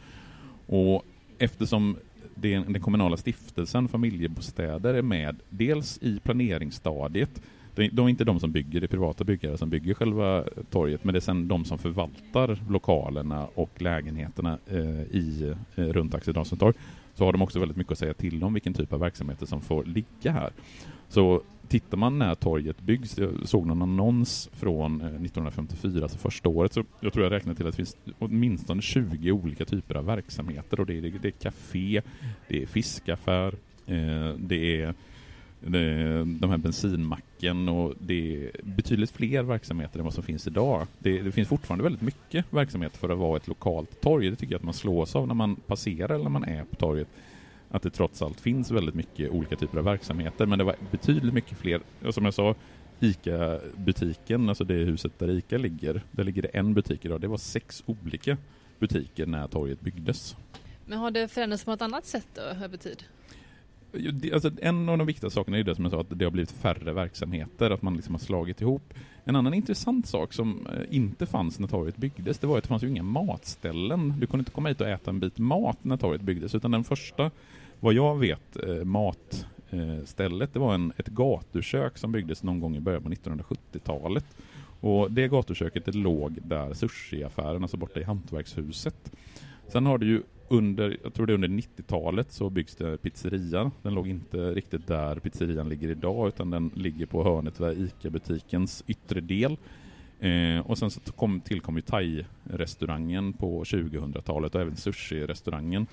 Och 0.67 1.05
eftersom 1.37 1.97
det, 2.35 2.57
den 2.57 2.81
kommunala 2.81 3.17
stiftelsen 3.17 3.87
Familjebostäder 3.87 4.93
är 4.93 5.01
med 5.01 5.35
dels 5.49 5.97
i 6.01 6.19
planeringsstadiet 6.19 7.41
de 7.75 8.05
är 8.05 8.09
inte 8.09 8.23
de 8.23 8.39
som 8.39 8.51
bygger, 8.51 8.79
det 8.79 8.85
är 8.85 8.87
privata 8.87 9.23
byggare 9.23 9.57
som 9.57 9.69
bygger 9.69 9.93
själva 9.93 10.43
torget, 10.69 11.03
men 11.03 11.13
det 11.13 11.19
är 11.19 11.21
sen 11.21 11.47
de 11.47 11.65
som 11.65 11.77
förvaltar 11.77 12.59
lokalerna 12.69 13.47
och 13.55 13.81
lägenheterna 13.81 14.57
eh, 14.67 15.01
i, 15.01 15.53
eh, 15.75 15.83
runt 15.83 16.15
Axel 16.15 16.33
torg. 16.33 16.73
Så 17.13 17.25
har 17.25 17.31
de 17.31 17.41
också 17.41 17.59
väldigt 17.59 17.77
mycket 17.77 17.91
att 17.91 17.97
säga 17.97 18.13
till 18.13 18.43
om 18.43 18.53
vilken 18.53 18.73
typ 18.73 18.93
av 18.93 18.99
verksamheter 18.99 19.45
som 19.45 19.61
får 19.61 19.83
ligga 19.85 20.31
här. 20.31 20.49
Så 21.09 21.41
tittar 21.67 21.97
man 21.97 22.19
när 22.19 22.35
torget 22.35 22.81
byggs, 22.81 23.17
jag 23.17 23.47
såg 23.47 23.65
någon 23.65 23.81
annons 23.81 24.49
från 24.53 25.01
eh, 25.01 25.07
1954, 25.07 26.03
alltså 26.03 26.17
första 26.17 26.49
året, 26.49 26.73
så 26.73 26.83
jag 26.99 27.13
tror 27.13 27.25
jag 27.25 27.31
räknar 27.31 27.53
till 27.53 27.67
att 27.67 27.73
det 27.73 27.75
finns 27.75 27.97
åtminstone 28.19 28.81
20 28.81 29.31
olika 29.31 29.65
typer 29.65 29.95
av 29.95 30.05
verksamheter 30.05 30.79
och 30.79 30.85
det 30.85 30.97
är, 30.97 31.01
det 31.01 31.27
är 31.27 31.31
café, 31.31 32.01
det 32.47 32.63
är 32.63 32.65
fiskaffär, 32.65 33.53
eh, 33.85 34.33
det 34.37 34.81
är 34.81 34.93
de 35.65 36.49
här 36.49 36.57
bensinmacken 36.57 37.69
och 37.69 37.93
det 37.99 38.45
är 38.45 38.51
betydligt 38.63 39.11
fler 39.11 39.43
verksamheter 39.43 39.99
än 39.99 40.05
vad 40.05 40.13
som 40.13 40.23
finns 40.23 40.47
idag. 40.47 40.87
Det, 40.99 41.21
det, 41.21 41.31
finns 41.31 41.47
fortfarande 41.47 41.83
väldigt 41.83 42.01
mycket 42.01 42.45
verksamhet 42.49 42.97
för 42.97 43.09
att 43.09 43.17
vara 43.17 43.37
ett 43.37 43.47
lokalt 43.47 44.01
torg. 44.01 44.29
Det 44.29 44.35
tycker 44.35 44.53
jag 44.53 44.59
att 44.59 44.63
man 44.63 44.73
slås 44.73 45.15
av 45.15 45.27
när 45.27 45.33
man 45.33 45.55
passerar 45.55 46.15
eller 46.15 46.23
när 46.23 46.29
man 46.29 46.43
är 46.43 46.63
på 46.63 46.75
torget. 46.75 47.07
Att 47.75 47.81
det 47.81 47.89
trots 47.89 48.21
allt 48.21 48.39
finns 48.39 48.71
väldigt 48.71 48.95
mycket 48.95 49.29
olika 49.29 49.55
typer 49.55 49.77
av 49.77 49.83
verksamheter 49.83 50.45
men 50.45 50.59
det 50.59 50.65
var 50.65 50.75
betydligt 50.91 51.33
mycket 51.33 51.57
fler, 51.57 51.81
som 52.11 52.25
jag 52.25 52.33
sa, 52.33 52.55
ICA-butiken, 52.99 54.49
alltså 54.49 54.63
det 54.63 54.73
huset 54.73 55.19
där 55.19 55.29
ICA 55.29 55.57
ligger, 55.57 56.01
där 56.11 56.23
ligger 56.23 56.41
det 56.41 56.47
en 56.47 56.73
butik 56.73 57.05
idag. 57.05 57.21
Det 57.21 57.27
var 57.27 57.37
sex 57.37 57.83
olika 57.85 58.37
butiker 58.79 59.25
när 59.25 59.47
torget 59.47 59.81
byggdes. 59.81 60.35
Men 60.85 60.99
har 60.99 61.11
det 61.11 61.27
förändrats 61.27 61.63
på 61.63 61.71
något 61.71 61.81
annat 61.81 62.05
sätt 62.05 62.27
då, 62.33 62.41
över 62.41 62.77
tid? 62.77 63.03
Alltså, 64.33 64.51
en 64.61 64.89
av 64.89 64.97
de 64.97 65.07
viktiga 65.07 65.29
sakerna 65.29 65.57
är 65.57 65.63
det 65.63 65.75
som 65.75 65.85
jag 65.85 65.91
sa, 65.91 66.01
att 66.01 66.19
det 66.19 66.25
har 66.25 66.31
blivit 66.31 66.51
färre 66.51 66.93
verksamheter, 66.93 67.71
att 67.71 67.81
man 67.81 67.95
liksom 67.95 68.13
har 68.13 68.19
slagit 68.19 68.61
ihop. 68.61 68.93
En 69.23 69.35
annan 69.35 69.53
intressant 69.53 70.07
sak 70.07 70.33
som 70.33 70.67
eh, 70.67 70.95
inte 70.95 71.25
fanns 71.25 71.59
när 71.59 71.67
torget 71.67 71.97
byggdes, 71.97 72.39
det 72.39 72.47
var 72.47 72.57
att 72.57 72.63
det 72.63 72.67
fanns 72.67 72.83
ju 72.83 72.87
inga 72.87 73.03
matställen. 73.03 74.13
Du 74.19 74.27
kunde 74.27 74.41
inte 74.41 74.51
komma 74.51 74.69
hit 74.69 74.81
och 74.81 74.89
äta 74.89 75.11
en 75.11 75.19
bit 75.19 75.39
mat 75.39 75.83
när 75.83 75.97
torget 75.97 76.21
byggdes, 76.21 76.55
utan 76.55 76.71
den 76.71 76.83
första, 76.83 77.31
vad 77.79 77.93
jag 77.93 78.19
vet, 78.19 78.63
eh, 78.63 78.83
matstället, 78.83 80.53
det 80.53 80.59
var 80.59 80.73
en, 80.73 80.93
ett 80.97 81.07
gatukök 81.07 81.97
som 81.97 82.11
byggdes 82.11 82.43
någon 82.43 82.59
gång 82.59 82.75
i 82.75 82.79
början 82.79 83.03
på 83.03 83.09
1970-talet. 83.09 84.25
Och 84.79 85.11
det 85.11 85.27
gatuköket 85.27 85.85
det 85.85 85.95
låg 85.95 86.39
där 86.43 86.73
sushiaffären, 86.73 87.61
alltså 87.61 87.77
borta 87.77 87.99
i 87.99 88.03
Hantverkshuset. 88.03 89.11
Sen 89.67 89.85
har 89.85 89.97
det 89.97 90.05
ju 90.05 90.21
under, 90.47 90.97
jag 91.03 91.13
tror 91.13 91.27
det 91.27 91.33
är 91.33 91.35
under 91.35 91.47
90-talet 91.47 92.31
så 92.31 92.49
byggs 92.49 92.75
det 92.75 92.97
pizzeria. 92.97 93.71
Den 93.81 93.93
låg 93.93 94.07
inte 94.07 94.37
riktigt 94.37 94.87
där 94.87 95.15
pizzerian 95.15 95.69
ligger 95.69 95.89
idag 95.89 96.27
utan 96.27 96.49
den 96.49 96.71
ligger 96.75 97.05
på 97.05 97.23
hörnet 97.23 97.59
vid 97.59 97.77
ICA-butikens 97.77 98.83
yttre 98.87 99.21
del. 99.21 99.57
Eh, 100.19 100.59
och 100.59 100.77
sen 100.77 100.91
så 100.91 100.99
kom, 100.99 101.41
tillkom 101.41 101.75
ju 101.75 101.81
thai-restaurangen 101.81 103.33
på 103.33 103.63
2000-talet 103.63 104.55
och 104.55 104.61
även 104.61 104.75
sushi-restaurangen 104.75 105.87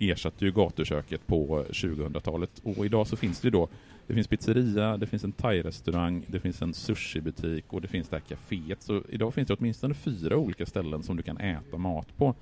ersatte 0.00 0.44
ju 0.44 0.52
gatuköket 0.52 1.26
på 1.26 1.64
2000-talet. 1.70 2.60
Och 2.62 2.86
idag 2.86 3.06
så 3.06 3.16
finns 3.16 3.40
det 3.40 3.46
ju 3.46 3.50
då, 3.50 3.68
det 4.06 4.14
finns 4.14 4.28
pizzeria, 4.28 4.96
det 4.96 5.06
finns 5.06 5.24
en 5.24 5.32
thai-restaurang, 5.32 6.24
det 6.26 6.40
finns 6.40 6.62
en 6.62 6.74
sushibutik 6.74 7.72
och 7.72 7.80
det 7.80 7.88
finns 7.88 8.08
det 8.08 8.16
här 8.16 8.36
kaféet. 8.36 8.82
Så 8.82 9.02
idag 9.08 9.34
finns 9.34 9.48
det 9.48 9.54
åtminstone 9.54 9.94
fyra 9.94 10.36
olika 10.36 10.66
ställen 10.66 11.02
som 11.02 11.16
du 11.16 11.22
kan 11.22 11.38
äta 11.38 11.78
mat 11.78 12.16
på. 12.16 12.34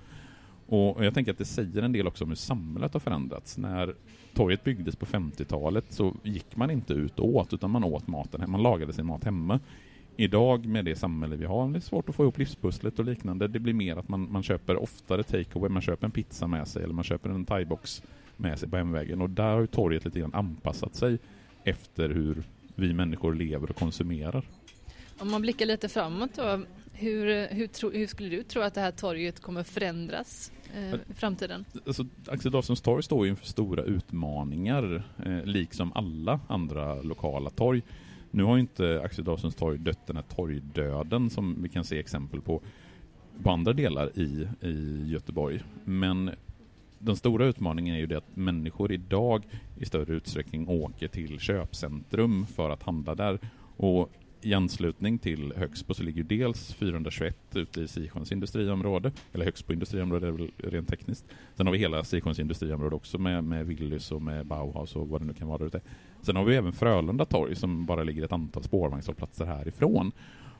Och 0.67 1.05
jag 1.05 1.15
tänker 1.15 1.33
att 1.33 1.39
det 1.39 1.45
säger 1.45 1.83
en 1.83 1.93
del 1.93 2.07
också 2.07 2.25
om 2.25 2.31
hur 2.31 2.37
samhället 2.37 2.93
har 2.93 3.01
förändrats. 3.01 3.59
När 3.59 3.95
torget 4.35 4.65
byggdes 4.65 4.97
på 4.97 5.07
50-talet 5.07 5.85
så 5.89 6.15
gick 6.23 6.57
man 6.57 6.71
inte 6.71 6.93
ut 6.93 7.19
och 7.19 7.29
åt, 7.29 7.53
utan 7.53 7.71
man 7.71 7.85
åt 7.85 8.07
maten, 8.07 8.51
man 8.51 8.63
lagade 8.63 8.93
sin 8.93 9.07
mat 9.07 9.25
hemma. 9.25 9.61
Idag 10.21 10.67
med 10.67 10.85
det 10.85 10.97
samhälle 10.97 11.37
vi 11.37 11.45
har, 11.45 11.69
det 11.69 11.79
är 11.79 11.81
svårt 11.81 12.09
att 12.09 12.15
få 12.15 12.23
ihop 12.23 12.39
livspusslet 12.39 12.99
och 12.99 13.05
liknande. 13.05 13.49
Det 13.49 13.59
blir 13.59 13.75
mer 13.75 13.97
att 13.97 14.09
man, 14.09 14.33
man 14.33 14.43
köper 14.43 14.77
oftare 14.77 15.23
takeaway, 15.23 15.69
man 15.69 15.83
köper 15.83 16.07
en 16.07 16.11
pizza 16.11 16.47
med 16.47 16.69
sig 16.69 16.83
eller 16.83 16.95
man 16.95 17.05
köper 17.05 17.31
en 17.31 17.45
thaibox 17.45 18.03
med 18.37 18.59
sig 18.59 18.69
på 18.69 18.77
hemvägen. 18.77 19.21
Och 19.21 19.31
där 19.31 19.53
har 19.53 19.61
ju 19.61 19.67
torget 19.67 20.05
lite 20.05 20.21
grann 20.21 20.35
anpassat 20.35 20.95
sig 20.95 21.19
efter 21.65 22.09
hur 22.09 22.43
vi 22.75 22.93
människor 22.93 23.35
lever 23.35 23.71
och 23.71 23.77
konsumerar. 23.77 24.45
Om 25.19 25.31
man 25.31 25.43
blickar 25.43 25.67
lite 25.67 25.89
framåt 25.89 26.31
då, 26.37 26.63
hur, 26.93 27.49
hur, 27.55 27.67
tro, 27.67 27.91
hur, 27.91 28.07
skulle 28.07 28.29
du 28.29 28.43
tro 28.43 28.63
att 28.63 28.75
det 28.75 28.81
här 28.81 28.93
torget 28.93 29.41
kommer 29.41 29.63
förändras 29.63 30.53
eh, 30.77 30.95
i 30.95 31.15
framtiden? 31.15 31.65
Alltså, 31.87 32.07
Axel 32.29 32.53
Dawsons 32.53 32.81
torg 32.81 33.03
står 33.03 33.25
ju 33.25 33.31
inför 33.31 33.47
stora 33.47 33.83
utmaningar, 33.83 35.03
eh, 35.27 35.45
liksom 35.45 35.93
alla 35.95 36.41
andra 36.49 37.03
lokala 37.03 37.51
torg. 37.51 37.83
Nu 38.31 38.43
har 38.43 38.57
ju 38.57 38.61
inte 38.61 39.01
Axel 39.05 39.25
Dawsons 39.25 39.55
torg 39.55 39.79
dött 39.79 40.07
den 40.07 40.17
här 40.17 40.25
torgdöden 40.37 41.31
som 41.31 41.63
vi 41.63 41.69
kan 41.69 41.85
se 41.85 41.99
exempel 41.99 42.41
på 42.41 42.63
på 43.43 43.51
andra 43.51 43.73
delar 43.73 44.19
i, 44.19 44.49
i 44.61 45.05
Göteborg. 45.07 45.65
Men 45.85 46.31
den 46.99 47.17
stora 47.17 47.47
utmaningen 47.47 47.95
är 47.95 47.99
ju 47.99 48.07
det 48.07 48.19
att 48.19 48.37
människor 48.37 48.93
idag 48.93 49.47
i 49.77 49.85
större 49.85 50.15
utsträckning 50.15 50.69
åker 50.69 51.09
till 51.09 51.39
köpcentrum 51.39 52.47
för 52.47 52.71
att 52.71 52.83
handla 52.83 53.15
där. 53.15 53.39
Och 53.77 54.11
i 54.43 54.55
anslutning 54.55 55.19
till 55.19 55.53
Högsbo 55.57 55.95
så 55.95 56.03
ligger 56.03 56.23
dels 56.23 56.75
421 56.75 57.37
ute 57.55 57.81
i 57.81 57.89
Sisjöns 57.89 58.33
industriområde, 58.33 59.13
eller 59.33 59.45
Högsbo 59.45 59.73
industriområde 59.73 60.27
är 60.27 60.31
väl 60.31 60.51
rent 60.57 60.89
tekniskt. 60.89 61.25
Sen 61.55 61.67
har 61.67 61.73
vi 61.73 61.79
hela 61.79 62.05
Sisjöns 62.05 62.39
industriområde 62.39 62.97
också 62.97 63.19
med, 63.19 63.45
med 63.45 63.67
Willys 63.67 64.13
och 64.13 64.23
med 64.23 64.47
Bauhaus 64.47 64.97
och 64.97 65.09
vad 65.09 65.21
det 65.21 65.25
nu 65.25 65.35
kan 65.35 65.49
vara 65.49 65.65
ute. 65.65 65.81
Sen 66.23 66.37
har 66.37 66.45
vi 66.45 66.57
även 66.57 66.73
Frölunda 66.73 67.25
torg 67.25 67.57
som 67.57 67.87
bara 67.87 68.03
ligger 68.03 68.25
ett 68.25 68.33
antal 68.33 68.63
spårvagnshållplatser 68.63 69.45
härifrån. 69.45 70.13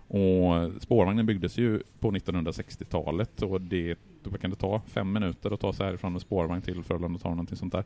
Och 0.09 0.83
spårvagnen 0.83 1.27
byggdes 1.27 1.59
ju 1.59 1.83
på 2.01 2.11
1960-talet 2.11 3.43
och 3.43 3.61
det 3.61 3.99
vad 4.23 4.41
kan 4.41 4.51
det 4.51 4.57
ta? 4.57 4.83
Fem 4.87 5.13
minuter 5.13 5.51
att 5.51 5.61
ta 5.61 5.73
sig 5.73 5.87
härifrån 5.87 6.13
med 6.13 6.23
spårvagn 6.23 6.63
till 6.63 6.83
Frölunda 6.83 7.19
torg, 7.19 7.31
någonting 7.31 7.57
sånt 7.57 7.73
där. 7.73 7.85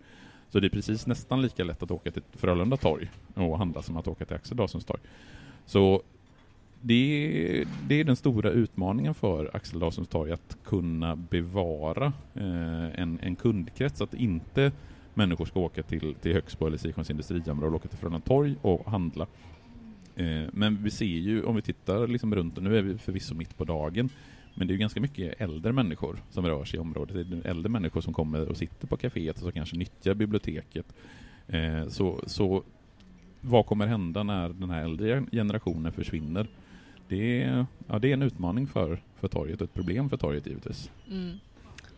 Så 0.49 0.61
det 0.61 0.67
är 0.67 0.71
precis 0.71 1.07
nästan 1.07 1.43
lika 1.43 1.65
lätt 1.65 1.83
att 1.83 1.91
åka 1.91 2.11
till 2.11 2.23
Frölunda 2.33 2.77
torg 2.77 3.11
och 3.35 3.59
handla 3.59 3.83
som 3.83 3.97
att 3.97 4.09
åka 4.09 4.25
till 4.25 4.37
Axel 4.37 4.57
Dahlströms 4.57 4.85
torg. 4.85 5.01
Så 5.67 6.03
det, 6.81 7.65
det, 7.89 8.01
är 8.01 8.05
den 8.05 8.17
stora 8.17 8.51
utmaningen 8.51 9.15
för 9.15 9.57
Axel 9.57 9.81
Dahlströms 9.81 10.09
torg, 10.09 10.33
att 10.33 10.57
kunna 10.65 11.17
bevara 11.17 12.13
eh, 12.35 13.01
en, 13.01 13.19
en 13.23 13.37
kundkrets, 13.37 14.01
att 14.01 14.15
inte 14.15 14.73
människor 15.15 15.45
ska 15.45 15.61
åka 15.61 15.83
till, 15.83 16.15
till 16.15 16.33
Högsbo 16.33 16.67
eller 16.67 16.77
Sikons 16.77 17.11
industriområde 17.11 17.67
och 17.71 17.75
åka 17.75 17.89
till 17.89 17.99
Frölunda 17.99 18.27
torg 18.27 18.57
och 18.63 18.91
handla. 18.91 19.27
Eh, 20.17 20.43
men 20.53 20.83
vi 20.83 20.91
ser 20.91 21.07
ju, 21.07 21.45
om 21.45 21.57
vi 21.57 21.63
tittar 21.63 22.07
liksom 22.07 22.35
runt, 22.35 22.61
nu 22.61 22.79
är 22.79 22.83
vi 22.83 22.99
förvisso 22.99 23.35
mitt 23.35 23.57
på 23.57 23.65
dagen, 23.65 24.09
men 24.55 24.69
det 24.69 24.75
är 24.75 24.79
ganska 24.79 25.01
mycket 25.01 25.41
äldre 25.41 25.73
människor 25.73 26.23
som 26.31 26.47
rör 26.47 26.65
sig 26.65 26.77
i 26.77 26.81
området. 26.81 27.31
Det 27.31 27.37
är 27.37 27.51
äldre 27.51 27.69
människor 27.69 28.01
som 28.01 28.15
kommer 28.15 28.49
och 28.49 28.57
sitter 28.57 28.87
på 28.87 28.97
kaféet 28.97 29.37
och 29.37 29.43
som 29.43 29.53
kanske 29.53 29.77
nyttjar 29.77 30.15
biblioteket. 30.15 30.87
Eh, 31.49 31.89
så, 31.89 32.21
så 32.27 32.63
vad 33.43 33.67
kommer 33.67 33.87
hända 33.87 34.23
när 34.23 34.49
den 34.49 34.71
här 34.71 34.85
äldre 34.85 35.25
generationen 35.33 35.93
försvinner? 35.93 36.47
Det 37.09 37.43
är, 37.43 37.67
ja, 37.87 37.99
det 37.99 38.09
är 38.09 38.13
en 38.13 38.23
utmaning 38.23 38.67
för, 38.67 39.03
för 39.21 39.29
torget 39.29 39.61
och 39.61 39.65
ett 39.65 39.75
problem 39.75 40.11
för 40.11 40.17
torget 40.17 40.47
givetvis. 40.47 40.91
Mm. 41.11 41.39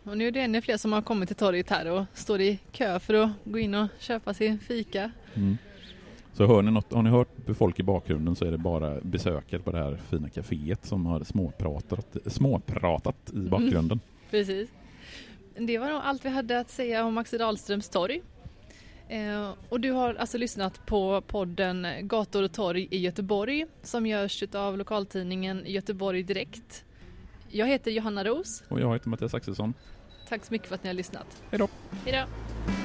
Och 0.03 0.17
nu 0.17 0.27
är 0.27 0.31
det 0.31 0.39
ännu 0.39 0.61
fler 0.61 0.77
som 0.77 0.93
har 0.93 1.01
kommit 1.01 1.29
till 1.29 1.35
torget 1.35 1.69
här 1.69 1.91
och 1.91 2.05
står 2.13 2.41
i 2.41 2.59
kö 2.71 2.99
för 2.99 3.13
att 3.13 3.29
gå 3.43 3.59
in 3.59 3.75
och 3.75 3.87
köpa 3.99 4.33
sin 4.33 4.59
fika. 4.59 5.11
Mm. 5.33 5.57
Så 6.33 6.47
hör 6.47 6.61
ni 6.61 6.71
något, 6.71 6.93
har 6.93 7.03
ni 7.03 7.09
hört 7.09 7.29
folk 7.57 7.79
i 7.79 7.83
bakgrunden 7.83 8.35
så 8.35 8.45
är 8.45 8.51
det 8.51 8.57
bara 8.57 8.99
besökare 9.01 9.61
på 9.61 9.71
det 9.71 9.77
här 9.77 9.97
fina 10.09 10.27
kaféet 10.27 10.85
som 10.85 11.05
har 11.05 11.23
småpratat, 11.23 12.17
småpratat 12.25 13.31
i 13.33 13.35
mm. 13.35 13.49
bakgrunden. 13.49 13.85
Mm. 13.85 13.99
Precis. 14.29 14.69
Det 15.57 15.77
var 15.77 15.89
nog 15.89 16.01
allt 16.03 16.25
vi 16.25 16.29
hade 16.29 16.59
att 16.59 16.69
säga 16.69 17.05
om 17.05 17.17
Axel 17.17 17.39
Dahlströms 17.39 17.89
torg. 17.89 18.21
Eh, 19.09 19.53
och 19.69 19.79
du 19.79 19.91
har 19.91 20.13
alltså 20.15 20.37
lyssnat 20.37 20.85
på 20.85 21.21
podden 21.21 21.87
Gator 22.01 22.43
och 22.43 22.51
torg 22.51 22.87
i 22.91 22.97
Göteborg 22.97 23.65
som 23.83 24.07
görs 24.07 24.43
av 24.53 24.77
lokaltidningen 24.77 25.63
Göteborg 25.65 26.23
Direkt. 26.23 26.85
Jag 27.49 27.67
heter 27.67 27.91
Johanna 27.91 28.23
Ros. 28.23 28.63
Och 28.67 28.79
jag 28.79 28.93
heter 28.93 29.09
Mattias 29.09 29.33
Axelsson. 29.33 29.73
Tack 30.29 30.45
så 30.45 30.53
mycket 30.53 30.67
för 30.67 30.75
att 30.75 30.83
ni 30.83 30.89
har 30.89 30.93
lyssnat. 30.93 31.43
Hej 31.51 31.59
då. 31.59 31.67
Hej 32.05 32.13
då. 32.13 32.84